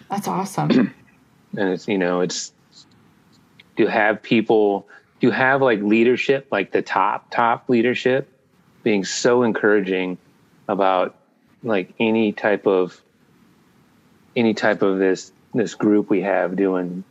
[0.09, 0.93] That's awesome.
[1.57, 2.53] and it's, you know, it's
[3.81, 4.87] to have people,
[5.21, 8.29] to have like leadership, like the top, top leadership
[8.83, 10.17] being so encouraging
[10.67, 11.15] about
[11.63, 12.99] like any type of
[14.35, 17.03] any type of this this group we have doing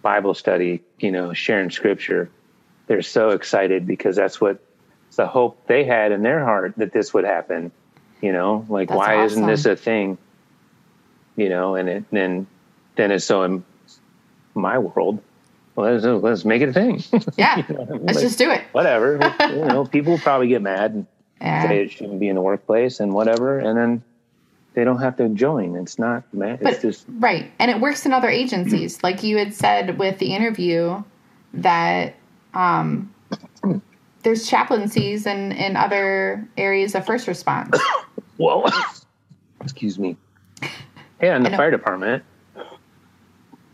[0.00, 2.30] Bible study, you know, sharing scripture,
[2.86, 4.60] they're so excited because that's what
[5.16, 7.72] the hope they had in their heart that this would happen.
[8.22, 9.24] You know, like that's why awesome.
[9.24, 10.18] isn't this a thing?
[11.36, 12.46] You know, and it, then
[12.94, 13.64] then it's so in
[14.54, 15.20] my world.
[15.76, 17.02] Let's, let's make it a thing.
[17.36, 18.06] Yeah, you know I mean?
[18.06, 18.62] let's like, just do it.
[18.72, 19.34] Whatever.
[19.40, 21.06] you know, people probably get mad and
[21.40, 21.68] yeah.
[21.68, 24.02] say it shouldn't be in the workplace and whatever, and then
[24.74, 25.76] they don't have to join.
[25.76, 26.58] It's not, man.
[26.62, 29.02] It's just right, and it works in other agencies.
[29.02, 31.02] like you had said with the interview
[31.52, 32.14] that
[32.54, 33.12] um,
[34.22, 37.78] there's chaplaincies in in other areas of first response.
[38.38, 38.70] well,
[39.60, 40.16] excuse me.
[41.20, 42.22] Yeah, in the fire department,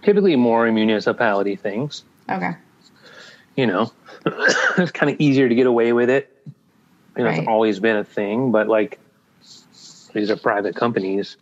[0.03, 2.05] typically more municipality things.
[2.29, 2.53] Okay.
[3.57, 3.93] You know,
[4.27, 6.29] it's kind of easier to get away with it.
[7.17, 7.39] You know, right.
[7.41, 8.99] it's always been a thing, but like
[10.13, 11.37] these are private companies.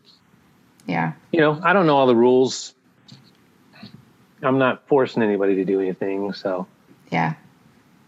[0.87, 1.13] Yeah.
[1.33, 2.75] You know, I don't know all the rules.
[4.43, 6.67] I'm not forcing anybody to do anything, so.
[7.11, 7.35] Yeah.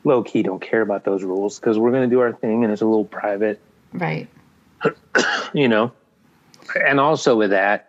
[0.04, 2.72] Low key don't care about those rules because we're going to do our thing and
[2.72, 3.60] it's a little private.
[3.92, 4.28] Right.
[5.52, 5.92] you know.
[6.84, 7.88] And also with that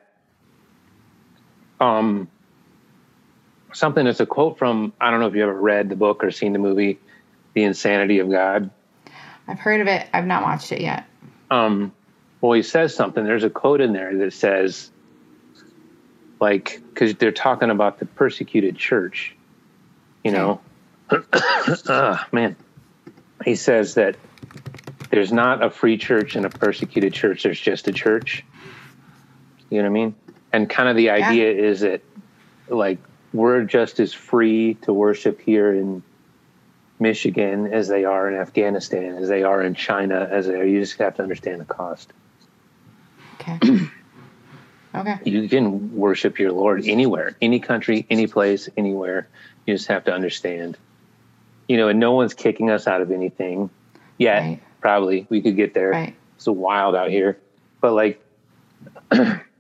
[1.80, 2.28] um
[3.74, 6.32] something that's a quote from I don't know if you ever read the book or
[6.32, 7.00] seen the movie
[7.54, 8.70] The Insanity of God.
[9.48, 10.08] I've heard of it.
[10.14, 11.06] I've not watched it yet.
[11.52, 11.94] Um
[12.44, 13.24] well, he says something.
[13.24, 14.92] There's a quote in there that says,
[16.42, 19.34] like, because they're talking about the persecuted church,
[20.26, 20.60] you know.
[21.10, 22.58] uh, man,
[23.46, 24.18] he says that
[25.10, 27.44] there's not a free church and a persecuted church.
[27.44, 28.44] There's just a church.
[29.70, 30.16] You know what I mean?
[30.52, 31.62] And kind of the idea yeah.
[31.62, 32.02] is that,
[32.68, 33.00] like,
[33.34, 36.04] we're just as free to worship here in
[37.00, 40.64] Michigan as they are in Afghanistan, as they are in China, as they are.
[40.64, 42.14] You just have to understand the cost.
[43.42, 43.60] Okay.
[44.96, 45.20] okay.
[45.26, 49.28] You can worship your Lord anywhere, any country, any place, anywhere.
[49.66, 50.78] You just have to understand.
[51.68, 53.70] You know, and no one's kicking us out of anything
[54.18, 54.40] yet.
[54.40, 54.64] Right.
[54.80, 55.90] Probably we could get there.
[55.90, 56.16] Right.
[56.36, 57.38] It's so wild out here,
[57.82, 58.22] but like,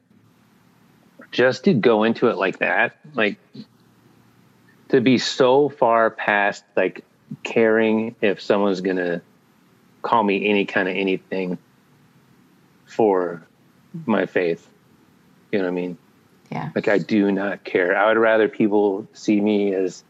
[1.33, 3.37] just to go into it like that, like
[4.89, 7.03] to be so far past like
[7.43, 9.21] caring if someone's gonna
[10.03, 11.57] call me any kind of anything
[12.85, 13.45] for
[14.05, 14.69] my faith.
[15.51, 15.97] You know what I mean?
[16.51, 16.69] Yeah.
[16.75, 17.97] Like I do not care.
[17.97, 20.03] I would rather people see me as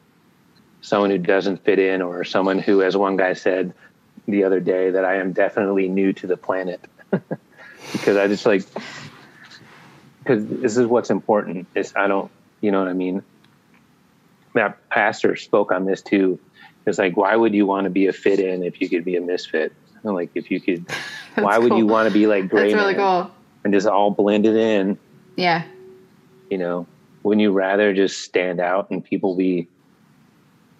[0.81, 3.73] someone who doesn't fit in or someone who, as one guy said
[4.27, 6.81] the other day, that I am definitely new to the planet.
[7.91, 8.63] because I just like,
[10.23, 12.31] because this is what's important is I don't,
[12.61, 13.23] you know what I mean?
[14.53, 16.39] That pastor spoke on this too.
[16.85, 19.15] It's like, why would you want to be a fit in if you could be
[19.15, 19.73] a misfit?
[20.03, 20.85] like if you could,
[21.35, 22.73] why would you want to be like great?
[22.73, 23.31] That's really cool
[23.63, 24.97] and just all blended in.
[25.35, 25.63] Yeah.
[26.49, 26.87] You know,
[27.23, 29.67] wouldn't you rather just stand out and people be?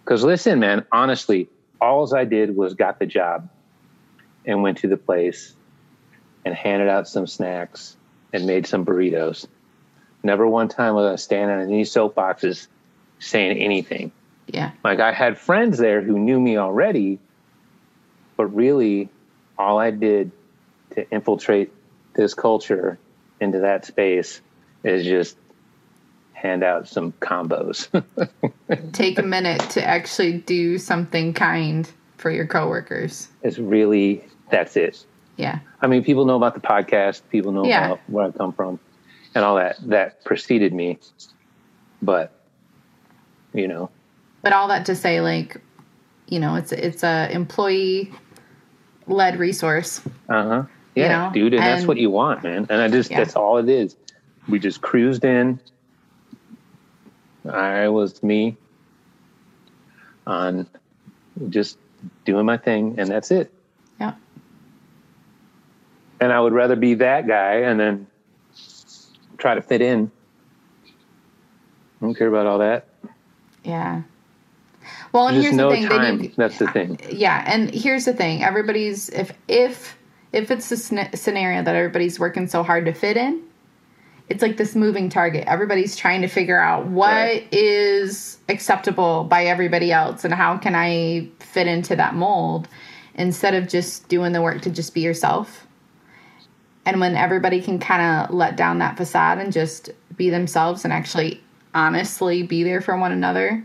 [0.03, 3.49] Because listen, man, honestly, all I did was got the job
[4.45, 5.56] and went to the place
[6.45, 7.95] and handed out some snacks
[8.33, 9.47] and made some burritos.
[10.23, 12.67] Never one time was I standing in any soapboxes
[13.19, 14.11] saying anything.
[14.47, 14.71] Yeah.
[14.83, 17.19] Like I had friends there who knew me already,
[18.35, 19.09] but really
[19.57, 20.31] all I did
[20.91, 21.71] to infiltrate
[22.13, 22.97] this culture
[23.39, 24.41] into that space
[24.83, 25.37] is just
[26.33, 27.87] hand out some combos.
[28.93, 33.27] Take a minute to actually do something kind for your coworkers.
[33.41, 35.05] it's really that's it.
[35.37, 35.59] Yeah.
[35.81, 37.85] I mean, people know about the podcast, people know Yeah.
[37.85, 38.79] about where I come from
[39.35, 40.99] and all that that preceded me.
[42.01, 42.31] But
[43.53, 43.89] you know,
[44.41, 45.61] But all that to say, like,
[46.27, 48.11] you know, it's it's a employee
[49.07, 50.01] led resource.
[50.29, 50.63] Uh-huh.
[50.95, 52.67] Yeah, know, dude, and, that's what you want, man.
[52.69, 53.17] And I just Yeah.
[53.19, 53.95] that's all it is.
[54.47, 55.59] We just cruised in.
[57.49, 58.57] I was me
[60.27, 60.67] on
[61.49, 61.77] just
[62.25, 63.51] doing my thing and that's it.
[66.23, 68.07] And I would rather be that guy and then
[69.38, 70.09] try to fit in.
[70.86, 72.88] I don't care about all that.
[73.65, 74.03] Yeah.
[75.12, 75.88] Well, and here's no the thing.
[75.89, 76.17] Time.
[76.19, 76.97] They That's the thing.
[77.12, 78.41] yeah, and here's the thing.
[78.41, 79.97] Everybody's if if
[80.31, 83.41] if it's a scenario scenario that everybody's working so hard to fit in,
[84.29, 85.43] it's like this moving target.
[85.45, 88.55] Everybody's trying to figure out what is Right.
[88.55, 92.69] acceptable by everybody else and how can I fit into that mold
[93.15, 95.67] instead of just doing the work to just be yourself.
[96.85, 100.91] And when everybody can kind of let down that facade and just be themselves and
[100.93, 101.41] actually
[101.73, 103.63] honestly be there for one another,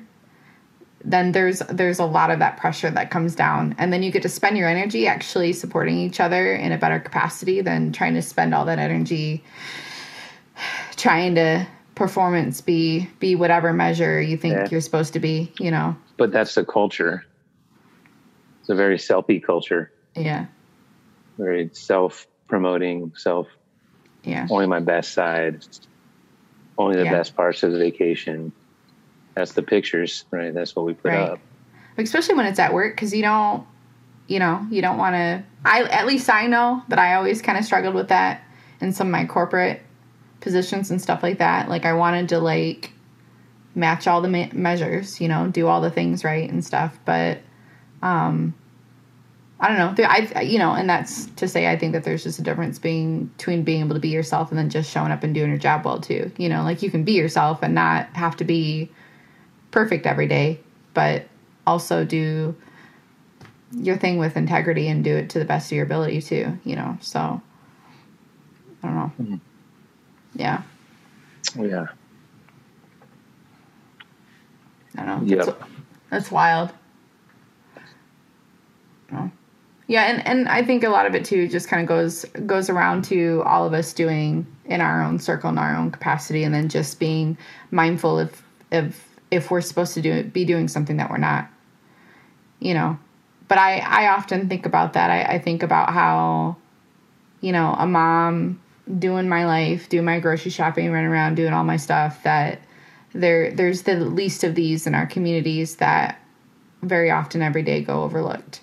[1.04, 4.22] then there's there's a lot of that pressure that comes down and then you get
[4.22, 8.20] to spend your energy actually supporting each other in a better capacity than trying to
[8.22, 9.42] spend all that energy
[10.96, 14.68] trying to performance be be whatever measure you think Yeah.
[14.72, 17.24] you're supposed to be you know But that's the culture.
[18.60, 19.92] It's a very selfie culture.
[20.16, 20.46] yeah
[21.38, 23.46] Very self promoting, self
[24.24, 25.64] yeah only my best side,
[26.76, 27.12] only the Yeah.
[27.12, 28.52] best parts of the vacation.
[29.36, 30.52] That's the pictures, right?
[30.52, 31.18] That's what we put Right.
[31.30, 31.40] up.
[31.96, 33.66] especially when it's at work because you don't
[34.28, 37.58] you know you don't want to i at least i know that i always kind
[37.58, 38.40] of struggled with that
[38.80, 39.80] in some of my corporate
[40.40, 42.92] positions and stuff like that like i wanted to like
[43.74, 47.38] match all the me- measures you know do all the things right and stuff but
[48.02, 48.54] um
[49.60, 52.22] i don't know There- i you know and that's to say i think that there's
[52.22, 55.22] just a difference being between being able to be yourself and then just showing up
[55.24, 58.06] and doing your job well too you know like you can be yourself and not
[58.14, 58.90] have to be
[59.70, 60.60] perfect every day
[60.94, 61.24] but
[61.66, 62.54] also do
[63.72, 66.74] your thing with integrity and do it to the best of your ability too you
[66.76, 67.40] know so
[68.82, 69.40] i don't know Mhm.
[70.34, 70.62] yeah
[71.56, 71.86] Yeah.
[74.96, 75.46] i don't know Yep.
[75.46, 75.58] that's,
[76.10, 76.72] that's wild
[79.12, 79.30] Oh.
[79.88, 82.70] Yeah and, and i think a lot of it too just kind of goes goes
[82.70, 86.54] around to all of us doing in our own circle in our own capacity and
[86.54, 87.36] then just being
[87.72, 91.50] mindful if if if we're supposed to do be doing something that we're not
[92.60, 92.98] you know?
[93.46, 95.10] But i i often think about that.
[95.10, 96.56] I, I think about how
[97.40, 98.60] you know a mom
[98.98, 102.60] doing my life doing my grocery shopping running around doing all my stuff that
[103.12, 106.20] there there's the least of these in our communities that
[106.82, 108.60] very often every day go overlooked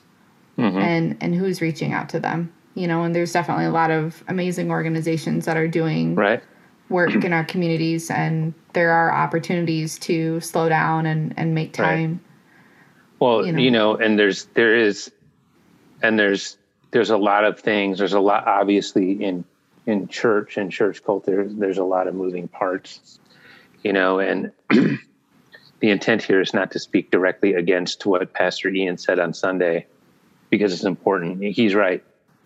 [0.57, 0.81] Mhm.
[0.81, 4.23] and and who's reaching out to them you know and there's definitely a lot of
[4.27, 6.41] amazing organizations that are doing Right.
[6.89, 11.85] work in our communities and there are opportunities to slow down and and make Right.
[11.97, 12.19] time
[13.19, 13.93] Well, you you know.
[13.93, 13.97] know.
[13.97, 15.09] and there's there is,
[16.01, 16.57] and there's
[16.91, 17.97] there's a lot of things.
[17.99, 19.43] There's a lot obviously in
[19.87, 21.45] in church and church culture.
[21.49, 23.19] There's a lot of moving parts,
[23.83, 24.99] you know, and the
[25.89, 29.85] intent here is not to speak directly against what Pastor Ian said on Sunday,
[30.57, 31.41] because it's important.
[31.43, 32.03] He's right.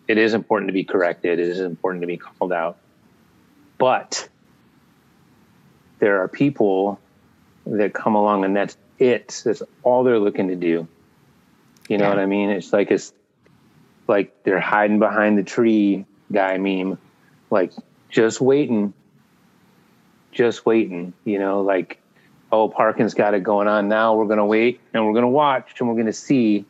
[0.08, 1.38] It is important to be corrected.
[1.38, 2.78] It is important to be called out,
[3.78, 4.28] but
[6.00, 6.98] there are people
[7.66, 9.42] that come along and that's it.
[9.44, 10.88] That's all they're looking to do.
[11.88, 12.10] You know Yeah.
[12.10, 12.50] what I mean?
[12.50, 13.12] It's like it's
[14.08, 16.98] like they're hiding behind the tree guy meme.
[17.50, 17.72] Like
[18.08, 18.92] just waiting.
[20.32, 21.12] Just waiting.
[21.24, 21.98] You know, like,
[22.50, 24.14] oh Parkin's got it going on now.
[24.14, 26.64] We're gonna wait and we're gonna watch and we're gonna see.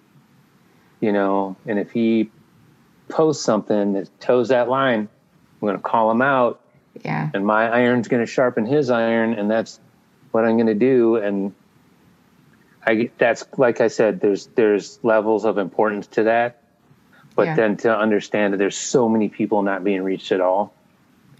[1.01, 2.31] You know, and if he
[3.09, 5.09] posts something that toes that line,
[5.61, 6.61] I'm gonna call him out.
[7.03, 7.31] Yeah.
[7.33, 9.79] And my iron's going to sharpen his iron and that's
[10.33, 11.17] what i'm going to do.
[11.17, 11.55] And
[12.87, 16.63] i that's like i said there's there's levels of importance to that.
[17.37, 17.55] But Yeah.
[17.57, 20.75] then to understand that there's so many people not being reached at all.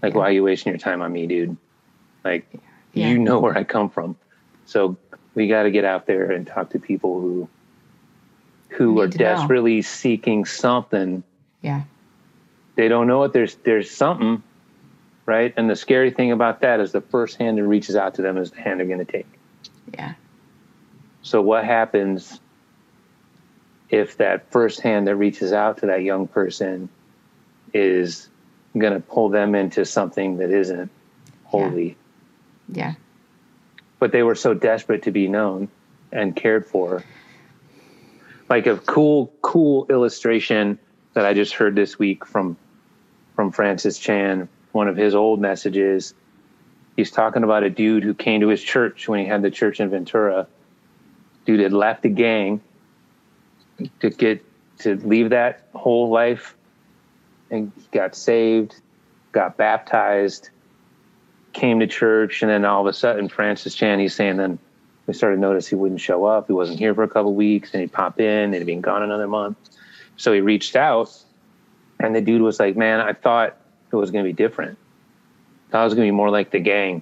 [0.01, 0.19] Like Yeah.
[0.19, 1.57] why are you wasting your time on me dude?
[2.23, 2.47] Like
[2.93, 3.09] Yeah.
[3.09, 4.15] you know where i come from.
[4.65, 4.97] So
[5.35, 7.49] we got to get out there and talk to people who
[8.71, 9.23] who are to know.
[9.23, 11.23] desperately seeking something
[11.61, 11.83] yeah
[12.75, 13.33] they don't know it.
[13.33, 14.41] There's there's something,
[15.25, 15.53] right?
[15.57, 18.37] And the scary thing about that is the first hand that reaches out to them
[18.37, 19.27] is the hand they're going to take.
[19.93, 20.13] Yeah.
[21.21, 22.39] So what happens
[23.89, 26.89] if that first hand that reaches out to that young person
[27.73, 28.29] is
[28.77, 30.89] going to pull them into something that isn't
[31.43, 31.97] holy?
[32.69, 32.95] Yeah.
[33.99, 35.67] But they were so desperate to be known
[36.11, 37.03] and cared for.
[38.51, 40.77] Like a cool, cool illustration
[41.13, 42.57] that I just heard this week from
[43.33, 46.13] from Francis Chan, one of his old messages.
[46.97, 49.79] He's talking about a dude who came to his church when he had the church
[49.79, 50.47] in Ventura.
[51.45, 52.59] Dude had left the gang
[54.01, 54.43] to get
[54.79, 56.57] to leave that whole life
[57.51, 58.75] and got saved,
[59.31, 60.49] got baptized,
[61.53, 64.59] came to church, and then all of a sudden Francis Chan, he's saying then
[65.11, 66.47] we started to notice he wouldn't show up.
[66.47, 69.03] He wasn't here for a couple weeks, and he'd pop in, and he'd been gone
[69.03, 69.57] another month.
[70.15, 71.13] So he reached out,
[71.99, 73.57] and the dude was like, "Man, I thought
[73.91, 74.77] it was going to be different.
[75.69, 77.01] Thought it was going to be more like the gang.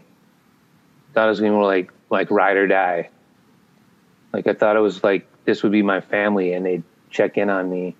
[1.13, 3.09] Thought it was going to be more like like ride or die.
[4.33, 7.51] Like I thought it was like this would be my family, and they'd check in
[7.51, 7.95] on me,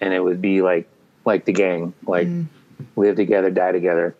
[0.00, 0.88] and it would be like
[1.24, 2.46] like the gang, like Mm.
[2.94, 4.14] live together, die together."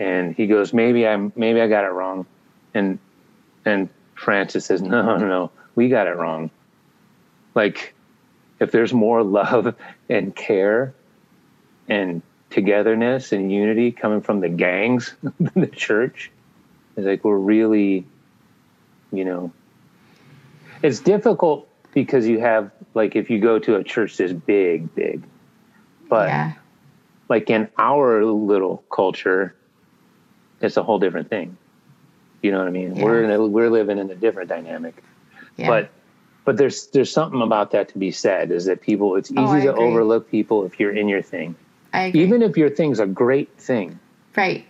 [0.00, 2.26] And he goes, "Maybe I'm maybe I got it wrong,"
[2.74, 2.98] and
[3.64, 3.88] and
[4.24, 6.50] Francis says, "No, no, no, we got it wrong.
[7.54, 7.94] Like,
[8.58, 9.74] if there's more love
[10.08, 10.94] and care
[11.88, 16.30] and togetherness and unity coming from the gangs than the church,
[16.96, 18.06] it's like we're really,
[19.12, 19.52] you know,
[20.82, 25.22] it's difficult because you have like if you go to a church that's big, big,
[26.08, 26.52] but yeah.
[27.28, 29.54] like in our little culture,
[30.62, 31.58] it's a whole different thing.
[32.44, 32.94] You know what I mean?
[32.94, 33.04] Yeah.
[33.04, 35.02] We're in a, we're living in a different dynamic,
[35.56, 35.66] Yeah.
[35.68, 35.90] but
[36.44, 38.50] but there's there's something about that to be said.
[38.50, 39.16] Is that people?
[39.16, 39.84] It's easy Oh, to agree.
[39.86, 41.54] overlook people if you're in your thing,
[41.94, 42.22] I agree.
[42.22, 43.98] even if your thing's a great thing.
[44.36, 44.66] right.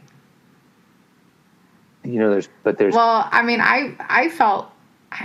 [2.05, 4.71] You know, there's but there's Well, I mean, I I felt,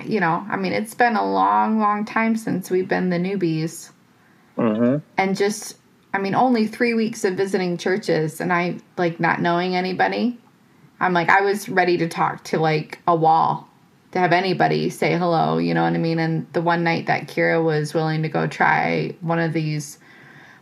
[0.06, 3.92] you know, I mean, it's been a long, long time since we've been the newbies,
[4.58, 5.04] Mhm.
[5.18, 5.78] and just,
[6.16, 10.40] I mean, only three weeks of visiting churches, and I like not knowing anybody.
[11.00, 13.68] I'm like, I was ready to talk to like a wall,
[14.12, 15.58] to have anybody say hello.
[15.58, 16.20] You know what I mean?
[16.20, 19.98] And the one night that Kira was willing to go try one of these,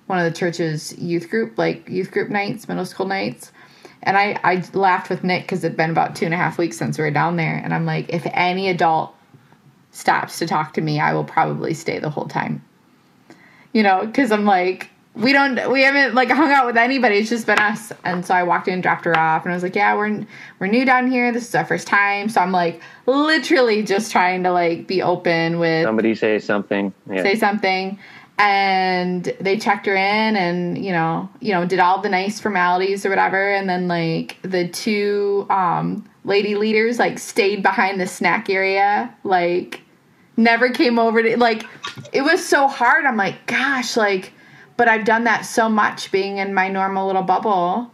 [0.05, 3.51] one of the church's youth group, like youth group nights, middle school nights.
[4.03, 6.77] And I, I laughed with Nick because it'd been about two and a half weeks
[6.77, 7.59] since we were down there.
[7.63, 9.13] And I'm like, if any adult
[9.91, 12.63] stops to talk to me, I will probably stay the whole time.
[13.73, 17.17] You know, because I'm like, we don't, we haven't like hung out with anybody.
[17.17, 17.91] It's just been us.
[18.03, 20.25] And so I walked in, dropped her off, and I was like, yeah, we're
[20.59, 21.31] we're new down here.
[21.31, 22.29] This is our first time.
[22.29, 26.93] So I'm like, literally just trying to like be open with somebody say something.
[27.09, 27.23] Yeah.
[27.23, 27.99] say something
[28.39, 33.05] and they checked her in and you know you know did all the nice formalities
[33.05, 38.49] or whatever and then like the two um lady leaders like stayed behind the snack
[38.49, 39.81] area like
[40.35, 41.65] never came over to like
[42.13, 44.31] it was so hard i'm like gosh like
[44.77, 47.91] but i've done that so much being in my normal little bubble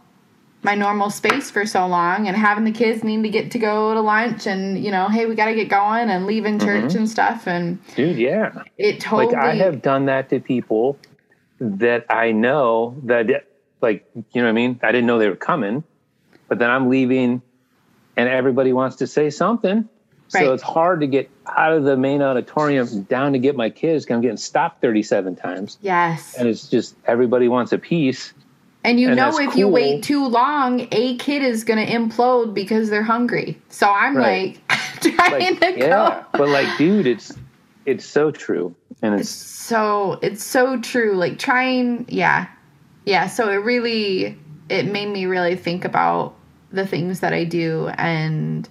[0.62, 3.92] my normal space for so long and having the kids need to get to go
[3.92, 6.98] to lunch and you know hey we got to get going and leaving church mm-hmm.
[6.98, 8.62] and stuff and Dude, yeah.
[8.78, 10.98] it totally Like I have done that to people
[11.60, 13.46] that I know that
[13.80, 14.80] like you know what I mean?
[14.82, 15.84] I didn't know they were coming,
[16.48, 17.42] but then I'm leaving
[18.16, 19.88] and everybody wants to say something.
[20.32, 20.44] Right.
[20.44, 24.06] So it's hard to get out of the main auditorium down to get my kids
[24.10, 25.78] I'm getting stopped 37 times.
[25.82, 28.32] yes And it's just everybody wants a piece.
[28.84, 32.52] And you And know, if you wait too long, a kid is going to implode
[32.52, 33.58] because they're hungry.
[33.70, 34.60] So I'm Right.
[34.68, 35.88] like trying Like, to yeah.
[35.88, 36.24] go.
[36.38, 37.32] But like, dude, it's
[37.86, 38.74] it's so true.
[39.02, 41.12] And it's So it's so true.
[41.14, 42.46] Like trying, yeah,
[43.06, 43.26] yeah.
[43.26, 44.38] So it really,
[44.68, 46.34] it made me really think about
[46.72, 48.68] the things that I do and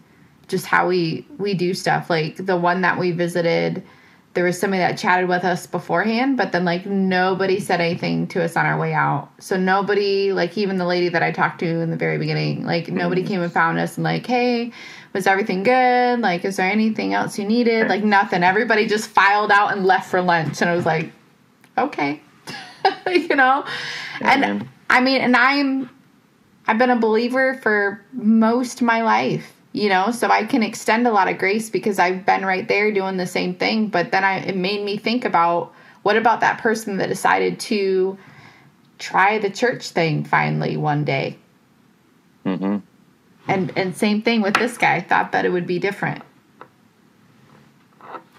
[0.47, 2.09] just how we we do stuff.
[2.09, 3.83] Like the one that we visited,
[4.33, 8.43] there was somebody that chatted with us beforehand, but then like nobody said anything to
[8.43, 9.29] us on our way out.
[9.39, 12.89] So nobody, like even the lady that I talked to in the very beginning, like
[12.89, 13.27] nobody mm.
[13.27, 14.71] came and found us and like, hey,
[15.13, 16.19] was everything good?
[16.19, 17.87] Like, is there anything else you needed?
[17.87, 18.43] Like nothing.
[18.43, 21.11] Everybody just filed out and left for lunch, and I was like,
[21.77, 22.21] okay,
[23.07, 23.65] you know.
[24.21, 24.67] and.
[24.93, 25.89] I mean, and I'm
[26.67, 31.07] I've been a believer for most of my life, you know, so I can extend
[31.07, 33.87] a lot of grace because I've been right there doing the same thing.
[33.87, 38.17] But then I it made me think about what about that person that decided to
[38.99, 41.37] try the church thing finally one day.
[42.45, 42.83] mhm.
[43.47, 44.95] And and same thing with this guy.
[44.95, 46.23] I thought that it would be different.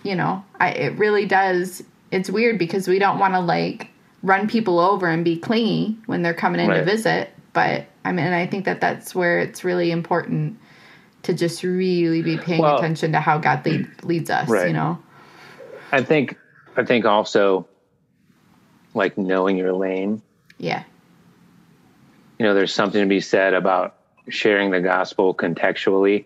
[0.05, 1.83] You know, I it really does.
[2.13, 3.89] It's weird because we don't want to like
[4.23, 7.31] run people over and be clingy when they're coming in to visit.
[7.53, 10.59] But I mean, I think that that's where it's really important
[11.25, 14.49] to just really be paying Well- attention to how God lead, leads us.
[14.49, 14.69] Right.
[14.69, 14.99] You know.
[15.93, 16.39] I think
[16.77, 17.67] I think also
[18.95, 20.23] like knowing your lane.
[20.59, 20.85] Yeah.
[22.39, 23.95] You know, there's something to be said about
[24.29, 26.25] sharing the gospel contextually.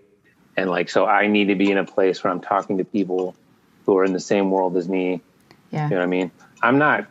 [0.57, 3.35] And like so I need to be in a place where I'm talking to people
[3.87, 5.21] who are in the same world as me.
[5.71, 5.85] Yeah.
[5.85, 6.31] You know what I mean?
[6.63, 7.07] I'm not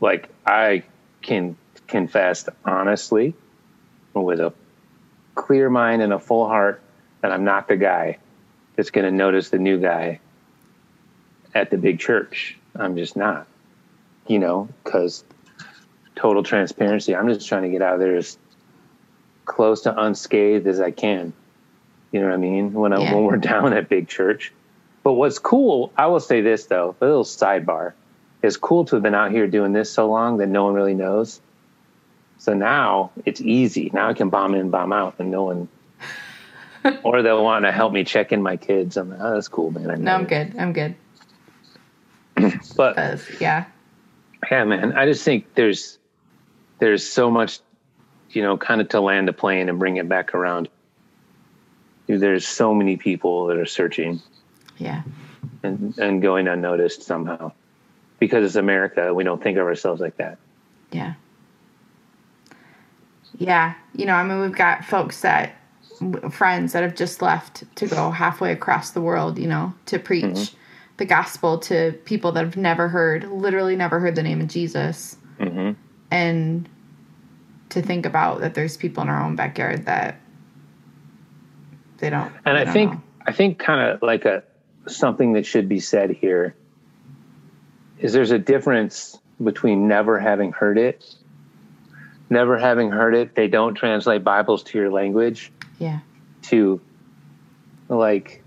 [0.00, 0.82] like I
[1.22, 1.56] can
[1.88, 3.34] confess honestly
[4.12, 4.52] with a
[5.34, 6.80] clear mind and a full heart
[7.24, 8.18] that I'm not the guy
[8.76, 10.20] that's going to notice the new guy
[11.54, 12.58] at the big church.
[12.76, 13.46] I'm just not,
[14.26, 15.24] you know, because
[16.16, 17.16] total transparency.
[17.16, 18.36] I'm just trying to get out of there as
[19.46, 21.32] close to unscathed as I can.
[22.12, 22.74] You know what I mean?
[22.74, 23.14] When I, Yeah.
[23.14, 24.52] when we're down at big church.
[25.02, 27.94] But what's cool, I will say this though, a little sidebar.
[28.42, 30.92] It's cool to have been out here doing this so long that no one really
[30.92, 31.40] knows.
[32.36, 33.90] So now it's easy.
[33.94, 35.68] Now I can bomb in, bomb out, and no one.
[37.02, 38.96] or they'll want to help me check in my kids.
[38.96, 39.90] I'm like, oh, that's cool, man.
[39.90, 40.54] I No, I'm good.
[40.58, 40.94] I'm good.
[42.76, 43.64] But Uh, yeah.
[44.50, 45.98] yeah, man, I just think there's
[46.80, 47.60] there's so much,
[48.30, 50.68] you know, kind of to land a plane and bring it back around.
[52.06, 54.20] There's so many people that are searching
[54.76, 55.02] Yeah.
[55.62, 57.52] and, and going unnoticed somehow.
[58.18, 60.36] Because it's America, we don't think of ourselves like that.
[60.92, 61.14] Yeah.
[63.38, 63.74] Yeah.
[63.94, 65.54] You know, I mean, we've got folks that,
[66.30, 70.52] friends that have just left to go halfway across the world, you know, to preach
[70.96, 75.16] the gospel to people that have never heard, literally never heard the name of Jesus.
[75.38, 75.72] hmm
[76.10, 76.68] And
[77.70, 80.20] to think about that there's people in our own backyard that
[81.98, 82.32] they don't.
[82.44, 83.02] And they I don't think know.
[83.26, 84.42] I think kind of like a
[84.86, 86.54] something that should be said here
[87.98, 91.14] is there's a difference between never having heard it,
[92.30, 93.34] never having heard it.
[93.34, 95.50] They don't translate Bibles to your language.
[95.78, 96.00] Yeah.
[96.42, 96.80] To
[97.88, 98.42] like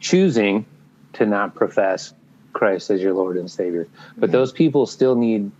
[0.00, 0.66] choosing
[1.14, 2.12] to not profess
[2.52, 4.32] Christ as your Lord and Savior, but Yeah.
[4.32, 5.50] those people still need.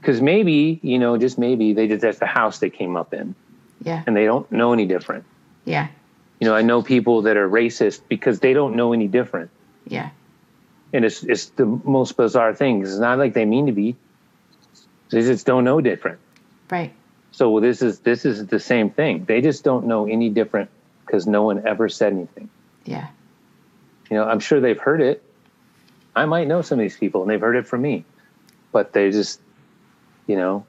[0.00, 3.34] Because maybe you know, just maybe they just that's the house they came up in,
[3.82, 4.02] Yeah.
[4.06, 5.24] and they don't know any different.
[5.64, 5.88] Yeah.
[6.40, 9.50] You know, I know people that are racist because they don't know any different.
[9.86, 10.10] Yeah.
[10.92, 12.82] And it's it's the most bizarre thing.
[12.82, 13.96] It's not like they mean to be.
[15.10, 16.18] They just don't know different.
[16.70, 16.92] Right.
[17.36, 19.26] So this is this is the same thing.
[19.26, 20.70] They just don't know any different
[21.04, 22.48] because no one ever said anything.
[22.86, 23.08] Yeah.
[24.10, 25.22] You know, I'm sure they've heard it.
[26.14, 28.06] I might know some of these people and they've heard it from me.
[28.72, 29.38] But they just
[30.26, 30.64] you know,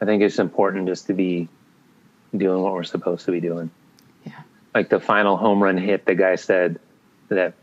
[0.00, 1.48] I think it's important just to be
[2.36, 3.70] doing what we're supposed to be doing.
[4.26, 4.32] Yeah.
[4.74, 6.80] like the final home run hit the guy said
[7.28, 7.54] that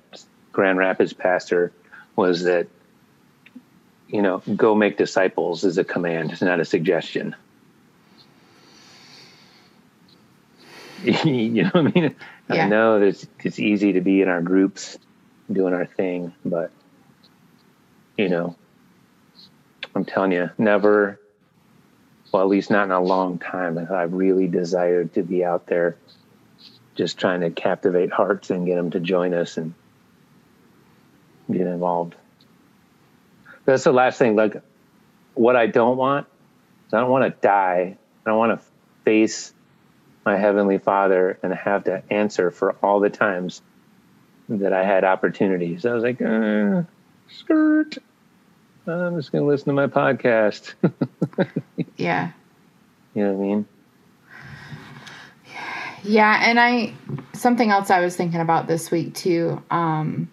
[0.54, 1.74] grand rapids pastor
[2.16, 2.68] was that
[4.08, 7.36] you know go make disciples is a command it's not a suggestion
[11.26, 12.16] you know what i mean
[12.50, 12.66] Yeah.
[12.66, 14.98] i know it's, it's easy to be in our groups
[15.52, 16.72] doing our thing but
[18.18, 18.56] you know
[19.96, 21.20] i'm telling you never
[22.32, 25.68] well at least not in a long time have i really desired to be out
[25.68, 25.98] there
[26.96, 29.76] just trying to captivate hearts and get them to join us and
[31.50, 32.16] get involved.
[33.66, 34.36] That's the last thing.
[34.36, 34.62] Like,
[35.36, 36.28] what I don't want
[36.88, 37.98] is I don't want to die.
[38.26, 38.66] I don't want to
[39.06, 39.54] face
[40.28, 43.62] my heavenly Father and have to answer for all the times
[44.50, 45.86] that I had opportunities.
[45.86, 46.84] I was like, uh,
[47.30, 47.98] skirt.
[48.86, 50.74] I'm just going to listen to my podcast.
[51.96, 52.32] Yeah.
[53.16, 53.66] you know what I mean?
[56.04, 56.94] Yeah, and I
[57.34, 59.64] something else I was thinking about this week too.
[59.72, 60.30] Um,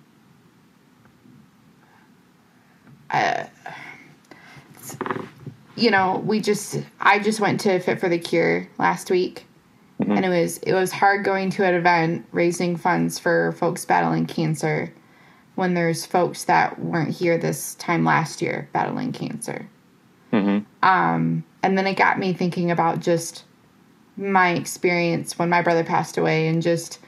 [3.10, 3.44] uh,
[5.74, 9.46] you know, we just I just went to Fit for the Cure last week,
[10.00, 14.26] and it was it was hard going to an event raising funds for folks battling
[14.26, 14.92] cancer
[15.54, 19.68] when there's folks that weren't here this time last year battling cancer.
[20.30, 23.44] hmm Um, and then it got me thinking about just
[24.16, 26.98] my experience when my brother passed away and just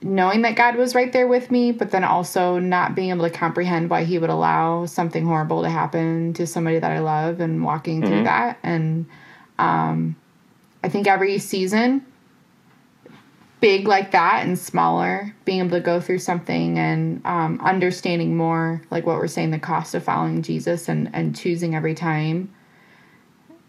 [0.00, 3.30] knowing that God was right there with me, but then also not being able to
[3.30, 7.64] comprehend why he would allow something horrible to happen to somebody that I love and
[7.64, 8.58] walking through that.
[8.62, 9.06] And
[9.58, 10.14] um,
[10.84, 12.06] I think every season,
[13.60, 18.82] big like that and smaller, being able to go through something and um, understanding more,
[18.90, 22.52] like what we're saying, the cost of following Jesus and, and choosing every time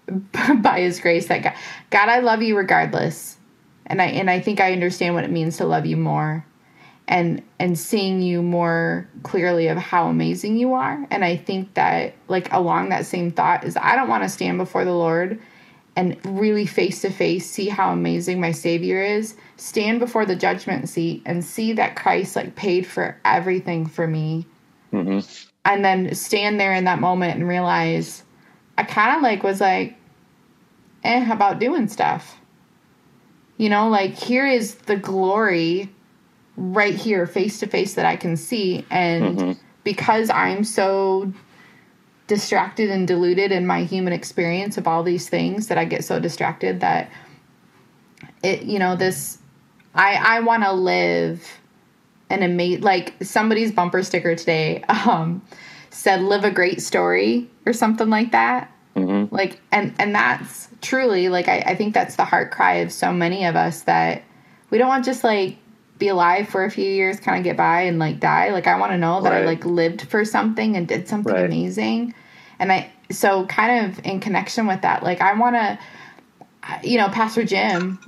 [0.61, 1.53] by his grace that God,
[1.89, 3.37] God I love you regardless.
[3.85, 6.45] And I and I think I understand what it means to love you more.
[7.07, 12.13] and and seeing you more clearly of how amazing you are and i think that
[12.27, 15.39] like along that same thought is i don't want to stand before the lord
[15.99, 20.87] and really face to face see how amazing my savior is stand before the judgment
[20.87, 24.45] seat and see that christ like paid for everything for me.
[24.91, 25.19] Hmm
[25.65, 28.23] and then stand there in that moment and realize
[28.77, 29.95] i kind of like was like
[31.03, 32.37] eh about doing stuff.
[33.57, 35.89] You know like here is the glory
[36.55, 38.85] right here face to face that i can see.
[38.89, 39.57] And Mhm.
[39.83, 41.31] because i'm so
[42.29, 46.19] distracted and deluded in my human experience of all these things that i get so
[46.19, 47.11] distracted that
[48.41, 49.39] it you know this
[49.95, 51.45] i i want to live
[52.29, 55.41] an amazing like somebody's bumper sticker today um
[55.89, 58.71] said live a great story or something like that.
[58.95, 62.91] Hmm like and and that's truly like I, I think that's the heart cry of
[62.91, 64.23] so many of us that
[64.69, 65.57] we don't want just like
[65.99, 68.49] be alive for a few years kind of get by and like die.
[68.49, 71.45] Like i want to know that i like lived for something and did something Right.
[71.45, 72.13] amazing.
[72.57, 75.79] And i so kind of in connection with that like i want to
[76.87, 77.99] you know pastor jim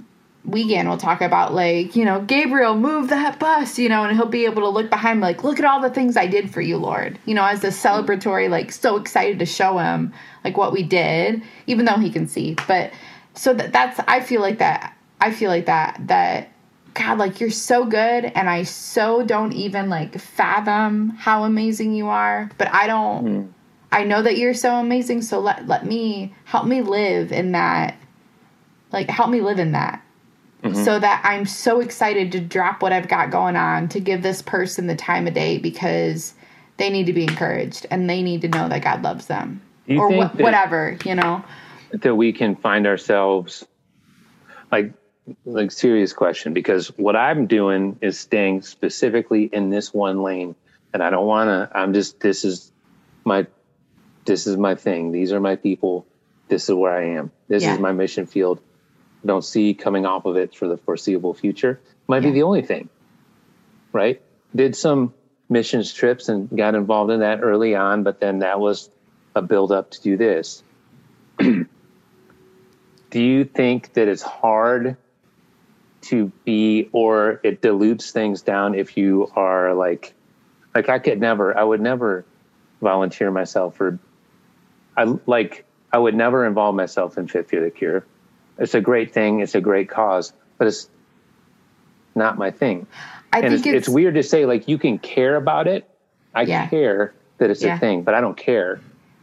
[0.43, 4.25] Weekend will talk about like you know Gabriel move that bus you know and he'll
[4.25, 6.61] be able to look behind me like look at all the things I did for
[6.61, 7.19] you Lord.
[7.25, 10.13] You know as a celebratory like so excited to show him
[10.43, 12.55] like what we did even though he can see.
[12.67, 12.91] But
[13.35, 16.50] so that that's I feel like that I feel like that that
[16.93, 22.07] God like you're so good and I so don't even like fathom how amazing you
[22.07, 23.53] are but I don't Mm.
[23.93, 27.97] I know that you're so amazing so let let me help me live in that
[28.91, 30.01] like help me live in that
[30.63, 30.75] Mhm.
[30.85, 34.41] so that I'm so excited to drop what I've got going on to give this
[34.41, 36.33] person the time of day because
[36.77, 40.09] they need to be encouraged and they need to know that God loves them or
[40.11, 41.43] wh- whatever, you know.
[41.91, 43.65] that we can find ourselves
[44.71, 44.93] like
[45.45, 50.55] like serious question because what I'm doing is staying specifically in this one lane
[50.93, 52.71] and I don't want to I'm just this is
[53.25, 53.47] my
[54.25, 55.11] this is my thing.
[55.11, 56.07] These are my people.
[56.49, 57.31] This is where I am.
[57.47, 57.73] This Yeah.
[57.73, 58.59] is my mission field.
[59.23, 61.81] I don't see coming off of it for the foreseeable future.
[62.07, 62.29] Might Yeah.
[62.29, 62.89] be the only thing
[63.93, 64.21] right?
[64.55, 65.13] Did some
[65.49, 68.89] missions trips and got involved in that early on but then that was
[69.35, 70.63] a build up to do this.
[71.39, 74.97] Do you think that it's hard
[76.01, 80.13] to be or it dilutes things down if you are like
[80.73, 82.25] like i could never i would never
[82.81, 83.99] volunteer myself for
[84.97, 88.05] i like i would never involve myself in fit for the cure
[88.57, 90.89] it's a great thing it's a great cause but it's
[92.15, 92.87] not my thing
[93.31, 95.87] I and think it's, it's weird to say like you can care about it
[96.33, 96.67] i Yeah.
[96.67, 97.75] care that it's Yeah.
[97.75, 98.81] a thing but i don't care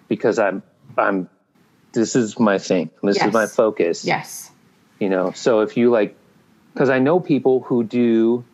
[0.09, 0.63] because i'm
[0.97, 1.29] i'm
[1.93, 3.27] this is my thing this Yes.
[3.27, 4.51] is my focus yes.
[5.01, 6.17] you know so if you like
[6.79, 8.45] because i know people who do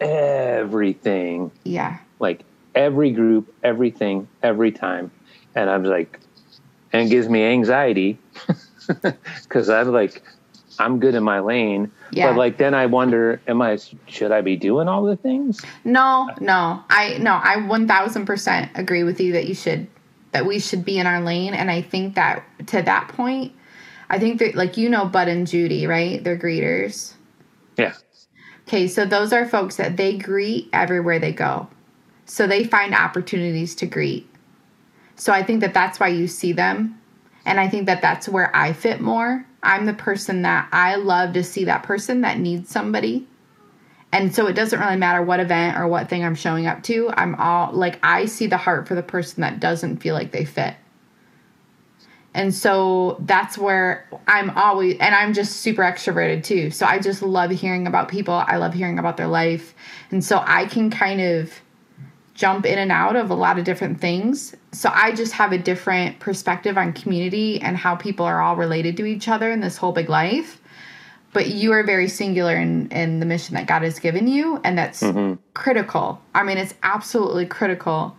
[0.00, 1.98] everything Yeah.
[2.18, 2.44] like
[2.74, 5.10] every group everything every time
[5.54, 6.18] and i'm like
[6.94, 8.16] and it gives me anxiety
[9.42, 10.22] because i'm like
[10.78, 12.30] i'm good in my lane Yeah.
[12.30, 13.78] but like then i wonder am i
[14.08, 16.82] should i be doing all the things No, no.
[16.88, 19.88] I no, I 1000% agree with you that you should
[20.32, 23.52] that we should be in our lane and I think that to that point
[24.14, 26.22] I think that like you know Bud and Judy, right?
[26.22, 27.14] They're greeters.
[27.76, 27.94] yeah
[28.68, 31.66] Okay, so those are folks that they greet everywhere they go.
[32.24, 34.28] So they find opportunities to greet.
[35.16, 37.00] So I think that that's why you see them.
[37.44, 39.44] And I think that that's where I fit more.
[39.64, 43.26] I'm the person that I love to see that person that needs somebody.
[44.12, 47.10] And so it doesn't really matter what event or what thing I'm showing up to.
[47.16, 50.44] I'm all like, I see the heart for the person that doesn't feel like they
[50.44, 50.76] fit.
[52.34, 56.70] And so that's where I'm always, and I'm just super extroverted too.
[56.70, 58.34] So I just love hearing about people.
[58.34, 59.74] I love hearing about their life.
[60.10, 61.52] And so I can kind of
[62.34, 64.54] jump in and out of a lot of different things.
[64.72, 68.96] So I just have a different perspective on community and how people are all related
[68.96, 70.60] to each other in this whole big life.
[71.32, 74.78] But you are very singular in, in the mission that God has given you, and
[74.78, 75.40] that's mm-hmm.
[75.52, 76.20] critical.
[76.32, 78.16] I mean, it's absolutely critical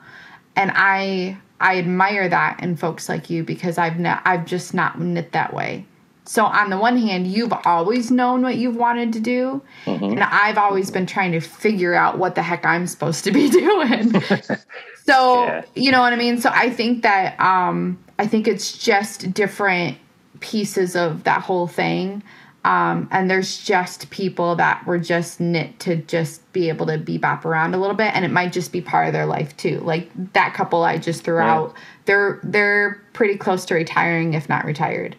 [0.55, 4.99] and I I admire that in folks like you because I've not I've just not
[4.99, 5.85] knit that way.
[6.27, 10.57] So on the one hand, you've always known what you've wanted to do, and I've
[10.57, 14.19] always been trying to figure out what the heck I'm supposed to be doing.
[15.05, 15.65] so Yeah.
[15.75, 16.39] you know what I mean.
[16.41, 19.97] So I think that um, I think it's just different
[20.39, 22.23] pieces of that whole thing.
[22.65, 27.45] Um, and there's just people that were just knit to just be able to bebop
[27.45, 29.79] around a little bit, and it might just be part of their life too.
[29.81, 31.53] Like that couple I just threw Yeah.
[31.53, 35.15] out, they're they're pretty close to retiring, if not retired.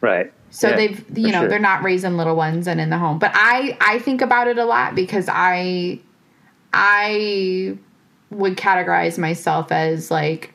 [0.00, 1.48] right So Yeah, they've you know sure.
[1.48, 3.18] they're not raising little ones and in the home.
[3.18, 5.98] But I I think about it a lot because I
[6.72, 7.76] I
[8.30, 10.52] would categorize myself as like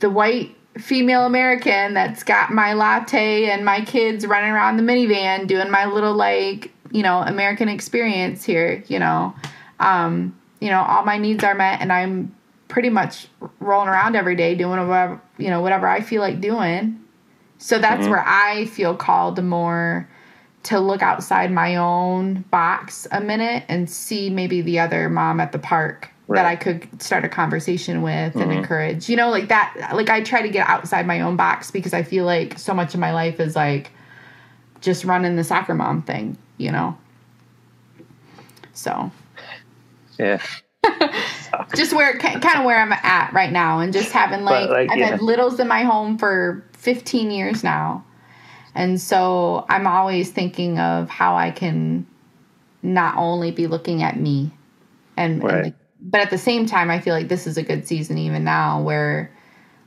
[0.00, 5.46] the white female American that's got my latte and my kids running around the minivan
[5.46, 9.34] doing my little like, you know, American experience here, you know.
[9.80, 12.34] Um, you know, all my needs are met and I'm
[12.68, 13.28] pretty much
[13.60, 17.00] rolling around every day doing whatever, you know, whatever I feel like doing.
[17.58, 20.08] So that's where I feel called more
[20.64, 25.52] to look outside my own box a minute and see maybe the other mom at
[25.52, 26.42] the park Right.
[26.42, 28.58] that I could start a conversation with and mm-hmm.
[28.58, 29.08] encourage.
[29.08, 32.02] You know, like that like I try to get outside my own box because I
[32.02, 33.92] feel like so much of my life is like
[34.80, 36.96] just running the soccer mom thing, you know.
[38.72, 39.10] So,
[40.18, 40.40] Yeah.
[41.74, 44.98] just where kind of where I'm at right now and just having like, like, I've
[44.98, 45.06] yeah.
[45.06, 48.04] had littles in my home for 15 years now.
[48.74, 52.06] And so I'm always thinking of how I can
[52.82, 54.52] not only be looking at me
[55.16, 55.74] and, and like,
[56.06, 58.80] but at the same time I feel like this is a good season even now
[58.80, 59.30] where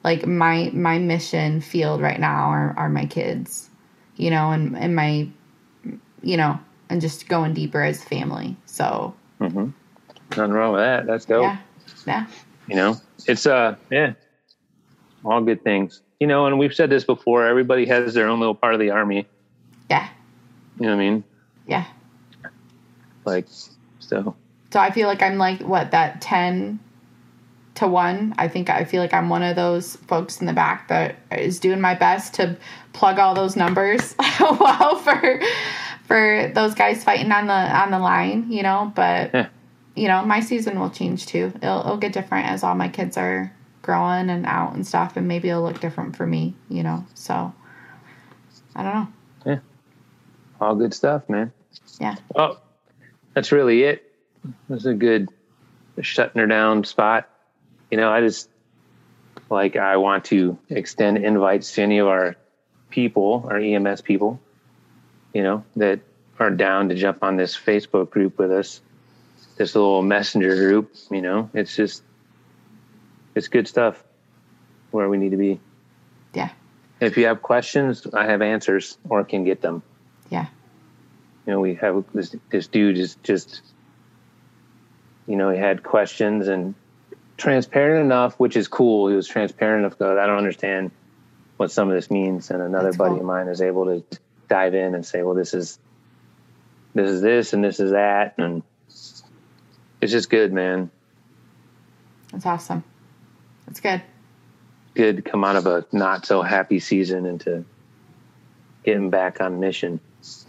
[0.03, 3.69] like my my mission field right now are, are my kids.
[4.15, 5.29] You know, and, and my
[6.21, 6.59] you know,
[6.89, 8.57] and just going deeper as family.
[8.65, 9.73] So Nothing
[10.37, 11.07] wrong with that.
[11.07, 11.43] That's dope.
[11.43, 11.57] yeah.
[12.05, 12.27] Yeah.
[12.67, 14.13] You know, it's uh, yeah,
[15.23, 16.01] all good things.
[16.19, 17.45] You know, and we've said this before.
[17.45, 19.27] Everybody has their own little part of the army.
[19.89, 20.09] Yeah.
[20.79, 21.23] You know what I mean?
[21.65, 21.85] Yeah.
[23.25, 23.47] Like,
[23.99, 24.35] so
[24.71, 26.79] So I feel like I'm like what that ten
[27.75, 28.35] to one.
[28.37, 31.59] I think I feel like I'm one of those folks in the back that is
[31.59, 32.57] doing my best to
[32.93, 35.41] plug all those numbers well for
[36.05, 38.91] for those guys fighting on the on the line, you know.
[38.95, 39.47] But Yeah.
[39.95, 41.51] you know, my season will change too.
[41.61, 43.51] It'll, it'll get different as all my kids are
[43.81, 47.05] growing and out and stuff, and maybe it'll look different for me, you know.
[47.15, 47.53] So
[48.75, 49.07] I don't know.
[49.45, 49.59] Yeah.
[50.61, 51.51] All good stuff, man.
[51.99, 52.15] Yeah.
[52.35, 52.61] Well,
[53.33, 54.08] that's really it.
[54.69, 55.29] Is a good
[56.01, 57.29] shutting her down spot.
[57.91, 58.49] You know, I just
[59.49, 62.35] like I want to extend invites to any of our
[62.89, 64.39] people, our EMS people,
[65.33, 65.99] you know, that
[66.39, 68.81] are down to jump on this Facebook group with us.
[69.57, 72.01] This little messenger group, you know, it's just
[73.35, 74.01] it's good stuff
[74.91, 75.59] where we need to be.
[76.33, 76.49] Yeah.
[77.01, 79.81] If you have questions, I have answers or can get them
[80.29, 80.47] Yeah.
[81.45, 83.61] you know, we have this this dude is just,
[85.29, 86.73] you know, he had questions and
[87.37, 89.07] transparent enough, which is cool.
[89.09, 89.97] He was transparent enough.
[89.99, 90.89] Go, I don't understand
[91.57, 93.19] what some of this means, and another That's buddy cool.
[93.19, 94.03] of mine is able to
[94.47, 95.77] dive in and say, well, this is
[96.95, 98.63] this is this and this is that, and
[100.01, 100.89] it's just good, man.
[102.31, 102.83] That's awesome.
[103.67, 104.01] That's good.
[104.95, 107.65] Good to come out of a not so happy season into
[108.83, 109.99] getting back on mission.
[110.19, 110.47] It's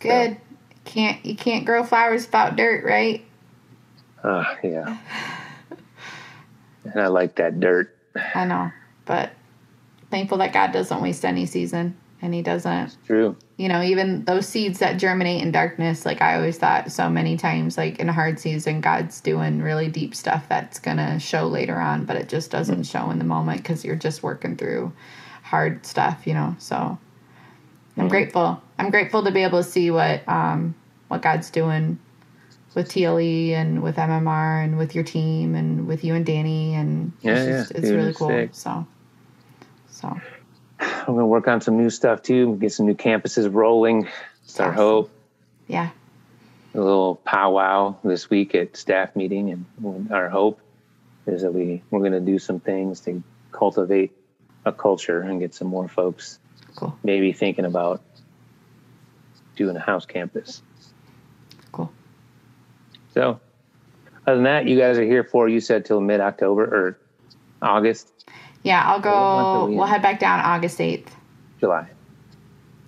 [0.00, 0.36] good.
[0.88, 3.22] Can't you can't grow flowers without dirt, right?
[4.24, 4.96] Uh, yeah.
[6.84, 7.94] And I like that dirt.
[8.34, 8.72] I know,
[9.04, 9.32] but
[10.10, 12.96] thankful that God doesn't waste any season, and He doesn't.
[13.06, 13.36] True.
[13.58, 16.06] You know, even those seeds that germinate in darkness.
[16.06, 19.88] Like I always thought, so many times, like in a hard season, God's doing really
[19.88, 23.58] deep stuff that's gonna show later on, but it just doesn't show in the moment
[23.62, 24.90] because you're just working through
[25.42, 26.26] hard stuff.
[26.26, 26.98] You know, so
[27.98, 28.62] I'm grateful.
[28.78, 30.74] I'm grateful to be able to see what um,
[31.08, 31.98] what God's doing
[32.74, 37.12] with TLE and with MMR and with your team and with you and Danny and
[37.22, 38.28] Yeah, it's, just, yeah, it's dude, really it's cool.
[38.28, 38.50] sick.
[38.52, 38.86] So,
[39.90, 40.20] so
[40.80, 42.56] I'm gonna work on some new stuff too.
[42.56, 44.08] Get some new campuses rolling.
[44.44, 45.10] It's our hope.
[45.66, 45.90] yeah,
[46.74, 49.50] A little powwow this week at staff meeting,
[49.82, 50.60] and our hope
[51.26, 53.22] is that we we're gonna do some things to
[53.52, 54.12] cultivate
[54.64, 56.38] a culture and get some more folks
[56.76, 58.02] cool, maybe thinking about
[59.58, 60.62] doing a house campus.
[61.72, 61.92] cool.
[63.12, 63.40] So,
[64.26, 66.98] other than that, you guys are here for you said till mid October or
[67.60, 68.12] August,
[68.62, 69.66] Yeah, I'll What month are go.
[69.66, 71.14] we We'll head back down August eighth.
[71.60, 71.88] July,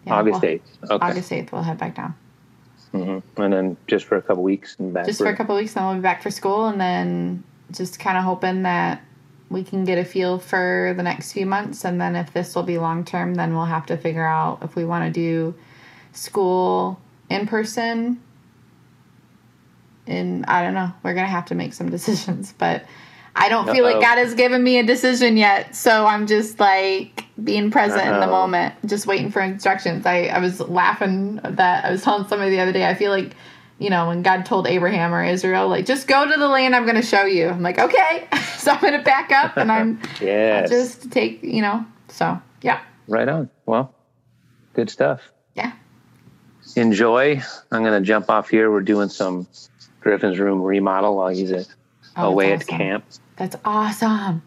[0.06, 0.78] Yeah, August we'll- eighth.
[0.90, 2.14] Okay, August eighth, we'll head back down
[2.92, 5.06] hmm and then just for a couple weeks and back.
[5.06, 5.74] just for a couple weeks.
[5.74, 9.00] Then we'll be back for school, and then just kind of hoping that
[9.48, 12.62] we can get a feel for the next few months, and then if this will
[12.64, 15.54] be long term, then we'll have to figure out if we want to do
[16.12, 18.20] school in person.
[20.06, 20.92] And I don't know.
[21.02, 22.84] We're gonna have to make some decisions, but
[23.34, 25.74] I don't feel like God has given me a decision yet.
[25.74, 30.04] So I'm just like being present in the moment, just waiting for instructions.
[30.04, 32.86] I, I was laughing that I was telling somebody the other day.
[32.86, 33.34] I feel like,
[33.78, 36.84] you know, when God told Abraham or Israel, like, just go to the land I'm
[36.84, 37.48] going to show you.
[37.48, 38.28] I'm like, okay.
[38.58, 40.64] so I'm going to back up and I'm Yes.
[40.64, 42.82] I'll just take, you know, so yeah.
[43.06, 43.48] right on.
[43.64, 43.94] Well,
[44.74, 45.32] good stuff.
[45.54, 45.72] Yeah.
[46.76, 47.40] Enjoy.
[47.70, 48.70] I'm going to jump off here.
[48.70, 49.46] We're doing some
[50.00, 51.66] Griffin's room remodel while he's at,
[52.16, 53.04] Oh, away that's at camp.
[53.36, 54.42] That's awesome.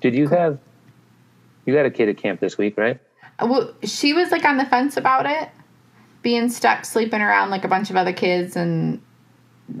[0.00, 0.58] Did you have,
[1.66, 2.98] you got a kid at camp this week, right?
[3.38, 5.50] Uh, well, she was like on the fence about it,
[6.22, 9.00] being stuck sleeping around like a bunch of other kids and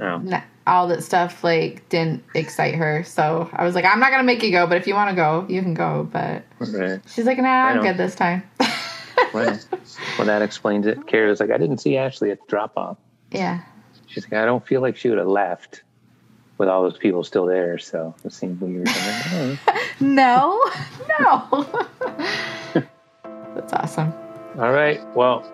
[0.00, 0.18] oh.
[0.18, 0.42] No.
[0.66, 3.02] all that stuff like didn't excite her.
[3.04, 5.16] So I was like, I'm not gonna make you go, but if you want to
[5.16, 6.08] go, you can go.
[6.10, 7.00] But Right.
[7.08, 8.42] she's like, Nah, I'm good this time.
[9.32, 9.64] Right.
[10.18, 11.06] well, that explains it.
[11.06, 12.96] Kara's like, I didn't see Ashley at the drop off.
[13.30, 13.62] yeah.
[14.06, 15.82] She's like, I don't feel like she would have left
[16.58, 17.78] with all those people still there.
[17.78, 18.88] So it seemed weird.
[20.00, 20.58] No,
[21.20, 21.66] no.
[23.54, 24.12] That's awesome.
[24.58, 24.98] All right.
[25.14, 25.44] Well,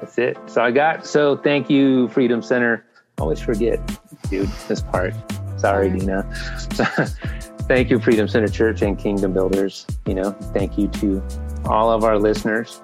[0.00, 0.36] that's it.
[0.46, 1.06] So I got.
[1.06, 2.84] So thank you, Freedom Center.
[3.18, 3.80] Always forget,
[4.28, 5.14] dude, this part.
[5.56, 5.88] Sorry.
[5.90, 6.30] Dina.
[7.68, 9.86] thank you, Freedom Center Church and Kingdom Builders.
[10.06, 11.22] You know, thank you to
[11.66, 12.80] all of our listeners,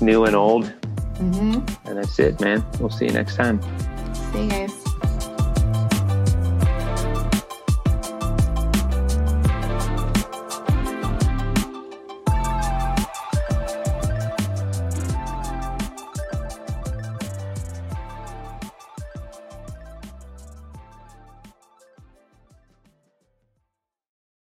[0.00, 0.66] new and old.
[1.16, 2.64] hmm And that's it, man.
[2.80, 3.60] We'll see you next time.
[4.32, 4.77] See you guys.